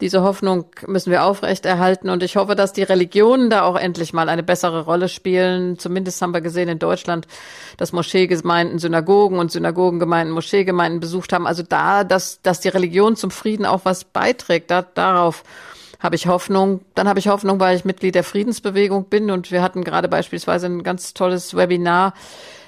diese 0.00 0.22
Hoffnung 0.22 0.66
müssen 0.86 1.10
wir 1.10 1.24
aufrechterhalten 1.24 2.10
und 2.10 2.22
ich 2.22 2.36
hoffe, 2.36 2.54
dass 2.54 2.74
die 2.74 2.82
Religionen 2.82 3.48
da 3.48 3.62
auch 3.62 3.76
endlich 3.76 4.12
mal 4.12 4.28
eine 4.28 4.42
bessere 4.42 4.84
Rolle 4.84 5.08
spielen. 5.08 5.78
Zumindest 5.78 6.20
haben 6.20 6.34
wir 6.34 6.42
gesehen 6.42 6.68
in 6.68 6.78
Deutschland, 6.78 7.26
dass 7.78 7.92
Moscheegemeinden 7.92 8.78
Synagogen 8.78 9.38
und 9.38 9.50
Synagogengemeinden 9.50 10.34
Moscheegemeinden 10.34 11.00
besucht 11.00 11.32
haben. 11.32 11.46
Also 11.46 11.62
da, 11.62 12.04
dass, 12.04 12.42
dass 12.42 12.60
die 12.60 12.68
Religion 12.68 13.16
zum 13.16 13.30
Frieden 13.30 13.64
auch 13.64 13.80
was 13.84 14.04
beiträgt, 14.04 14.70
da, 14.70 14.82
darauf 14.82 15.44
habe 15.98 16.16
ich 16.16 16.26
Hoffnung. 16.26 16.80
Dann 16.94 17.08
habe 17.08 17.18
ich 17.18 17.28
Hoffnung, 17.28 17.58
weil 17.58 17.76
ich 17.76 17.86
Mitglied 17.86 18.14
der 18.14 18.24
Friedensbewegung 18.24 19.04
bin 19.04 19.30
und 19.30 19.50
wir 19.50 19.62
hatten 19.62 19.82
gerade 19.82 20.08
beispielsweise 20.08 20.66
ein 20.66 20.82
ganz 20.82 21.14
tolles 21.14 21.56
Webinar 21.56 22.12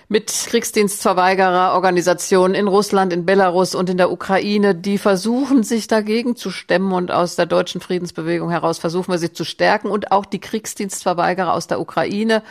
mit 0.08 0.30
Kriegsdienstverweigererorganisationen 0.30 2.54
in 2.54 2.66
Russland, 2.66 3.12
in 3.12 3.26
Belarus 3.26 3.74
und 3.74 3.90
in 3.90 3.98
der 3.98 4.10
Ukraine, 4.10 4.74
die 4.74 4.96
versuchen, 4.96 5.62
sich 5.62 5.86
dagegen 5.86 6.34
zu 6.34 6.50
stemmen 6.50 6.92
und 6.92 7.10
aus 7.10 7.36
der 7.36 7.44
deutschen 7.44 7.82
Friedensbewegung 7.82 8.48
heraus 8.48 8.78
versuchen 8.78 9.12
wir 9.12 9.18
sie 9.18 9.34
zu 9.34 9.44
stärken 9.44 9.90
und 9.90 10.10
auch 10.10 10.24
die 10.24 10.40
Kriegsdienstverweigerer 10.40 11.52
aus 11.52 11.66
der 11.66 11.78
Ukraine 11.78 12.42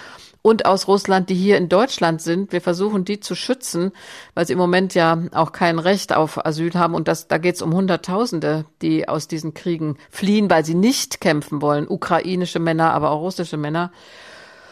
und 0.43 0.67
aus 0.67 0.87
Russland, 0.87 1.29
die 1.29 1.35
hier 1.35 1.57
in 1.57 1.67
Deutschland 1.67 2.21
sind. 2.21 2.51
Wir 2.51 2.61
versuchen, 2.61 3.05
die 3.05 3.19
zu 3.19 3.33
schützen, 3.33 3.91
weil 4.35 4.45
sie 4.45 4.53
im 4.53 4.59
Moment 4.59 4.93
ja 4.93 5.17
auch 5.33 5.51
kein 5.51 5.79
Recht 5.79 6.15
auf 6.15 6.45
Asyl 6.45 6.75
haben. 6.75 6.93
Und 6.93 7.07
das, 7.07 7.27
da 7.27 7.39
geht 7.39 7.55
es 7.55 7.63
um 7.63 7.73
Hunderttausende, 7.73 8.65
die 8.81 9.09
aus 9.09 9.27
diesen 9.27 9.55
Kriegen 9.55 9.97
fliehen, 10.09 10.49
weil 10.49 10.63
sie 10.63 10.75
nicht 10.75 11.21
kämpfen 11.21 11.61
wollen. 11.61 11.87
Ukrainische 11.87 12.59
Männer, 12.59 12.93
aber 12.93 13.09
auch 13.09 13.21
russische 13.21 13.57
Männer. 13.57 13.91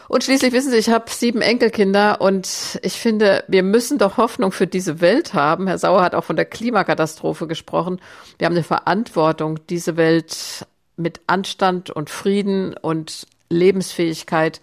Und 0.08 0.24
schließlich 0.24 0.52
wissen 0.52 0.70
Sie, 0.70 0.76
ich 0.76 0.90
habe 0.90 1.10
sieben 1.10 1.42
Enkelkinder 1.42 2.20
und 2.20 2.78
ich 2.82 2.94
finde, 2.94 3.44
wir 3.48 3.62
müssen 3.62 3.98
doch 3.98 4.16
Hoffnung 4.16 4.52
für 4.52 4.66
diese 4.66 5.00
Welt 5.00 5.34
haben. 5.34 5.66
Herr 5.66 5.78
Sauer 5.78 6.02
hat 6.02 6.14
auch 6.14 6.24
von 6.24 6.36
der 6.36 6.44
Klimakatastrophe 6.44 7.46
gesprochen. 7.46 8.00
Wir 8.38 8.46
haben 8.46 8.54
eine 8.54 8.62
Verantwortung, 8.62 9.58
diese 9.68 9.96
Welt 9.96 10.66
mit 10.96 11.20
Anstand 11.26 11.90
und 11.90 12.10
Frieden 12.10 12.74
und 12.76 13.26
Lebensfähigkeit 13.48 14.60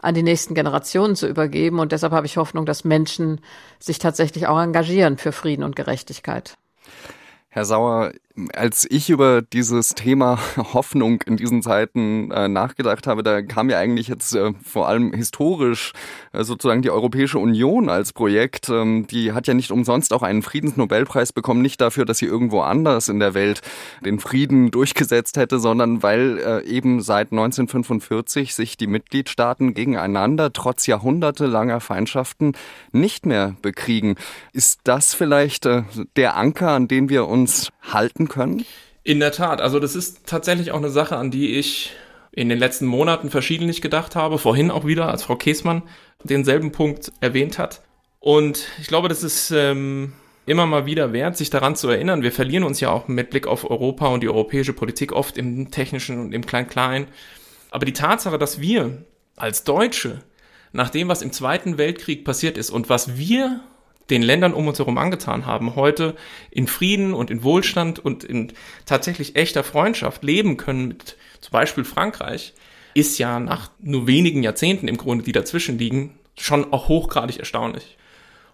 an 0.00 0.14
die 0.14 0.22
nächsten 0.22 0.54
Generationen 0.54 1.16
zu 1.16 1.26
übergeben. 1.26 1.78
Und 1.80 1.92
deshalb 1.92 2.12
habe 2.12 2.26
ich 2.26 2.36
Hoffnung, 2.36 2.66
dass 2.66 2.84
Menschen 2.84 3.40
sich 3.78 3.98
tatsächlich 3.98 4.46
auch 4.46 4.60
engagieren 4.60 5.16
für 5.18 5.32
Frieden 5.32 5.64
und 5.64 5.76
Gerechtigkeit. 5.76 6.56
Herr 7.48 7.64
Sauer, 7.64 8.12
als 8.52 8.84
ich 8.90 9.10
über 9.10 9.42
dieses 9.42 9.90
Thema 9.90 10.38
Hoffnung 10.56 11.22
in 11.22 11.36
diesen 11.36 11.62
Zeiten 11.62 12.32
äh, 12.32 12.48
nachgedacht 12.48 13.06
habe, 13.06 13.22
da 13.22 13.42
kam 13.42 13.70
ja 13.70 13.78
eigentlich 13.78 14.08
jetzt 14.08 14.34
äh, 14.34 14.52
vor 14.64 14.88
allem 14.88 15.12
historisch 15.12 15.92
äh, 16.32 16.42
sozusagen 16.42 16.82
die 16.82 16.90
Europäische 16.90 17.38
Union 17.38 17.88
als 17.88 18.12
Projekt. 18.12 18.68
Ähm, 18.70 19.06
die 19.06 19.32
hat 19.32 19.46
ja 19.46 19.54
nicht 19.54 19.70
umsonst 19.70 20.12
auch 20.12 20.22
einen 20.22 20.42
Friedensnobelpreis 20.42 21.32
bekommen, 21.32 21.62
nicht 21.62 21.80
dafür, 21.80 22.04
dass 22.04 22.18
sie 22.18 22.26
irgendwo 22.26 22.60
anders 22.62 23.08
in 23.08 23.20
der 23.20 23.34
Welt 23.34 23.60
den 24.04 24.18
Frieden 24.18 24.72
durchgesetzt 24.72 25.36
hätte, 25.36 25.60
sondern 25.60 26.02
weil 26.02 26.38
äh, 26.38 26.64
eben 26.64 27.02
seit 27.02 27.30
1945 27.30 28.54
sich 28.54 28.76
die 28.76 28.88
Mitgliedstaaten 28.88 29.74
gegeneinander 29.74 30.52
trotz 30.52 30.86
jahrhundertelanger 30.86 31.78
Feindschaften 31.78 32.52
nicht 32.90 33.26
mehr 33.26 33.54
bekriegen. 33.62 34.16
Ist 34.52 34.80
das 34.82 35.14
vielleicht 35.14 35.66
äh, 35.66 35.84
der 36.16 36.36
Anker, 36.36 36.70
an 36.70 36.88
den 36.88 37.08
wir 37.08 37.28
uns 37.28 37.70
halten 37.92 38.23
können? 38.28 38.64
In 39.02 39.20
der 39.20 39.32
Tat, 39.32 39.60
also 39.60 39.80
das 39.80 39.94
ist 39.94 40.26
tatsächlich 40.26 40.72
auch 40.72 40.78
eine 40.78 40.90
Sache, 40.90 41.16
an 41.16 41.30
die 41.30 41.56
ich 41.56 41.92
in 42.32 42.48
den 42.48 42.58
letzten 42.58 42.86
Monaten 42.86 43.30
verschiedentlich 43.30 43.80
gedacht 43.80 44.16
habe, 44.16 44.38
vorhin 44.38 44.70
auch 44.70 44.86
wieder, 44.86 45.08
als 45.08 45.22
Frau 45.22 45.36
Käßmann 45.36 45.82
denselben 46.24 46.72
Punkt 46.72 47.12
erwähnt 47.20 47.58
hat. 47.58 47.82
Und 48.18 48.66
ich 48.80 48.88
glaube, 48.88 49.08
das 49.08 49.22
ist 49.22 49.50
ähm, 49.50 50.14
immer 50.46 50.66
mal 50.66 50.86
wieder 50.86 51.12
wert, 51.12 51.36
sich 51.36 51.50
daran 51.50 51.76
zu 51.76 51.88
erinnern. 51.88 52.22
Wir 52.22 52.32
verlieren 52.32 52.64
uns 52.64 52.80
ja 52.80 52.90
auch 52.90 53.06
mit 53.06 53.30
Blick 53.30 53.46
auf 53.46 53.68
Europa 53.70 54.08
und 54.08 54.22
die 54.22 54.28
europäische 54.28 54.72
Politik 54.72 55.12
oft 55.12 55.38
im 55.38 55.70
Technischen 55.70 56.18
und 56.18 56.32
im 56.32 56.44
Klein-Klein. 56.44 57.06
Aber 57.70 57.86
die 57.86 57.92
Tatsache, 57.92 58.38
dass 58.38 58.60
wir 58.60 59.04
als 59.36 59.64
Deutsche 59.64 60.22
nach 60.72 60.90
dem, 60.90 61.08
was 61.08 61.22
im 61.22 61.32
Zweiten 61.32 61.78
Weltkrieg 61.78 62.24
passiert 62.24 62.58
ist 62.58 62.70
und 62.70 62.88
was 62.88 63.16
wir 63.16 63.60
den 64.10 64.22
Ländern 64.22 64.52
um 64.52 64.68
uns 64.68 64.78
herum 64.78 64.98
angetan 64.98 65.46
haben, 65.46 65.76
heute 65.76 66.14
in 66.50 66.66
Frieden 66.66 67.14
und 67.14 67.30
in 67.30 67.42
Wohlstand 67.42 67.98
und 67.98 68.24
in 68.24 68.52
tatsächlich 68.86 69.36
echter 69.36 69.64
Freundschaft 69.64 70.22
leben 70.22 70.56
können 70.56 70.88
mit 70.88 71.16
zum 71.40 71.52
Beispiel 71.52 71.84
Frankreich, 71.84 72.54
ist 72.94 73.18
ja 73.18 73.40
nach 73.40 73.70
nur 73.80 74.06
wenigen 74.06 74.42
Jahrzehnten 74.42 74.88
im 74.88 74.96
Grunde, 74.96 75.24
die 75.24 75.32
dazwischen 75.32 75.78
liegen, 75.78 76.18
schon 76.38 76.72
auch 76.72 76.88
hochgradig 76.88 77.38
erstaunlich. 77.38 77.96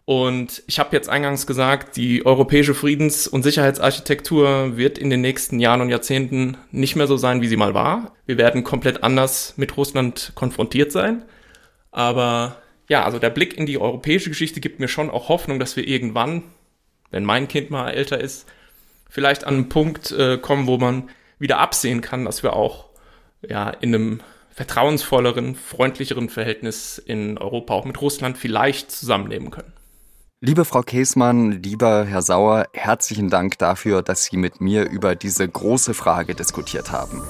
Und 0.07 0.63
ich 0.67 0.81
habe 0.81 0.97
jetzt 0.97 1.09
eingangs 1.09 1.47
gesagt, 1.47 1.97
die 1.97 2.27
europäische 2.27 2.75
Friedens- 2.75 3.29
und 3.29 3.43
Sicherheitsarchitektur 3.43 4.77
wird 4.77 4.99
in 4.99 5.09
den 5.11 5.21
nächsten 5.21 5.61
Jahren 5.61 5.83
und 5.83 5.89
Jahrzehnten 5.89 6.57
nicht 6.73 6.97
mehr 6.97 7.07
so 7.07 7.17
sein, 7.17 7.43
wie 7.43 7.49
sie 7.49 7.57
mal 7.57 7.75
war. 7.75 8.13
Wir 8.27 8.37
werden 8.39 8.65
komplett 8.65 9.05
anders 9.05 9.55
mit 9.57 9.77
Russland 9.77 10.33
konfrontiert 10.35 10.91
sein. 10.91 11.23
Aber 11.93 12.57
ja, 12.91 13.05
also 13.05 13.21
der 13.21 13.31
Blick 13.31 13.57
in 13.57 13.67
die 13.67 13.79
europäische 13.79 14.31
Geschichte 14.31 14.61
gibt 14.61 14.81
mir 14.81 14.89
schon 14.89 15.11
auch 15.11 15.29
Hoffnung, 15.29 15.61
dass 15.61 15.77
wir 15.77 15.87
irgendwann, 15.87 16.43
wenn 17.13 17.25
mein 17.25 17.47
Kind 17.47 17.71
mal 17.71 17.91
älter 17.91 18.21
ist, 18.21 18.47
vielleicht 19.09 19.45
an 19.45 19.55
einen 19.55 19.69
Punkt 19.69 20.11
äh, 20.11 20.39
kommen, 20.39 20.67
wo 20.67 20.77
man 20.77 21.09
wieder 21.39 21.59
absehen 21.59 22.01
kann, 22.01 22.25
dass 22.25 22.43
wir 22.43 22.55
auch 22.55 22.87
ja 23.49 23.71
in 23.71 23.95
einem 23.95 24.21
vertrauensvolleren, 24.51 25.55
freundlicheren 25.55 26.29
Verhältnis 26.29 26.99
in 26.99 27.39
Europa 27.39 27.75
auch 27.75 27.85
mit 27.85 28.01
Russland 28.03 28.37
vielleicht 28.37 28.91
zusammenleben 28.91 29.53
können. 29.53 29.73
Liebe 30.41 30.65
Frau 30.65 30.83
Käßmann, 30.83 31.63
lieber 31.63 32.05
Herr 32.05 32.23
Sauer, 32.23 32.67
herzlichen 32.73 33.31
Dank 33.31 33.57
dafür, 33.59 34.03
dass 34.03 34.25
Sie 34.25 34.37
mit 34.37 34.61
mir 34.61 34.91
über 34.91 35.15
diese 35.15 35.47
große 35.47 35.95
Frage 35.95 36.35
diskutiert 36.35 36.91
haben. 36.91 37.23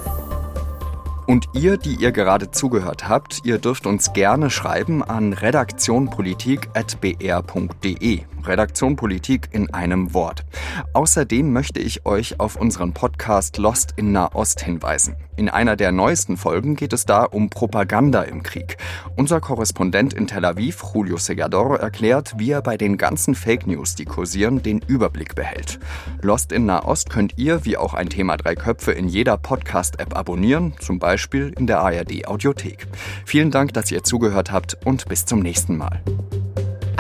Und 1.31 1.49
ihr, 1.53 1.77
die 1.77 1.95
ihr 1.95 2.11
gerade 2.11 2.51
zugehört 2.51 3.09
habt, 3.09 3.43
ihr 3.45 3.59
dürft 3.59 3.87
uns 3.87 4.13
gerne 4.13 4.51
schreiben 4.51 5.05
an 5.05 5.33
redaktionpolitik.br.de. 5.33 8.21
Redaktion 8.45 8.97
Politik 8.97 9.49
in 9.53 9.73
einem 9.73 10.15
Wort. 10.15 10.45
Außerdem 10.93 11.53
möchte 11.53 11.81
ich 11.81 12.07
euch 12.07 12.41
auf 12.41 12.57
unseren 12.57 12.93
Podcast 12.93 13.59
Lost 13.59 13.95
in 13.97 14.13
Nahost 14.13 14.61
hinweisen. 14.63 15.17
In 15.41 15.49
einer 15.49 15.75
der 15.75 15.91
neuesten 15.91 16.37
Folgen 16.37 16.77
geht 16.77 16.93
es 16.93 17.07
da 17.07 17.25
um 17.25 17.49
Propaganda 17.49 18.21
im 18.21 18.43
Krieg. 18.43 18.77
Unser 19.17 19.41
Korrespondent 19.41 20.13
in 20.13 20.27
Tel 20.27 20.45
Aviv, 20.45 20.83
Julio 20.93 21.17
Segador, 21.17 21.79
erklärt, 21.79 22.35
wie 22.37 22.51
er 22.51 22.61
bei 22.61 22.77
den 22.77 22.99
ganzen 22.99 23.35
Fake 23.35 23.67
News, 23.67 23.95
die 23.95 24.05
kursieren, 24.05 24.63
den 24.63 24.81
Überblick 24.87 25.35
behält. 25.35 25.79
Lost 26.21 26.53
in 26.53 26.67
Nahost 26.67 27.09
könnt 27.09 27.39
ihr, 27.39 27.65
wie 27.65 27.79
auch 27.79 27.95
ein 27.95 28.11
Thema 28.11 28.37
Drei 28.37 28.55
Köpfe, 28.55 28.93
in 28.93 29.09
jeder 29.09 29.39
Podcast-App 29.39 30.15
abonnieren, 30.15 30.75
zum 30.79 30.99
Beispiel 30.99 31.55
in 31.59 31.67
der 31.67 31.81
ARD 31.81 32.27
Audiothek. 32.27 32.87
Vielen 33.25 33.51
Dank, 33.51 33.73
dass 33.73 33.91
ihr 33.91 34.03
zugehört 34.03 34.53
habt 34.53 34.77
und 34.85 35.09
bis 35.09 35.25
zum 35.25 35.41
nächsten 35.41 35.79
Mal. 35.79 36.03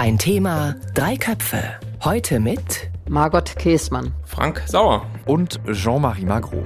Ein 0.02 0.16
Thema, 0.16 0.76
drei 0.94 1.18
Köpfe. 1.18 1.62
Heute 2.02 2.40
mit 2.40 2.88
Margot 3.06 3.54
Käßmann, 3.58 4.14
Frank 4.24 4.62
Sauer 4.66 5.04
und 5.26 5.60
Jean-Marie 5.70 6.24
Magro. 6.24 6.64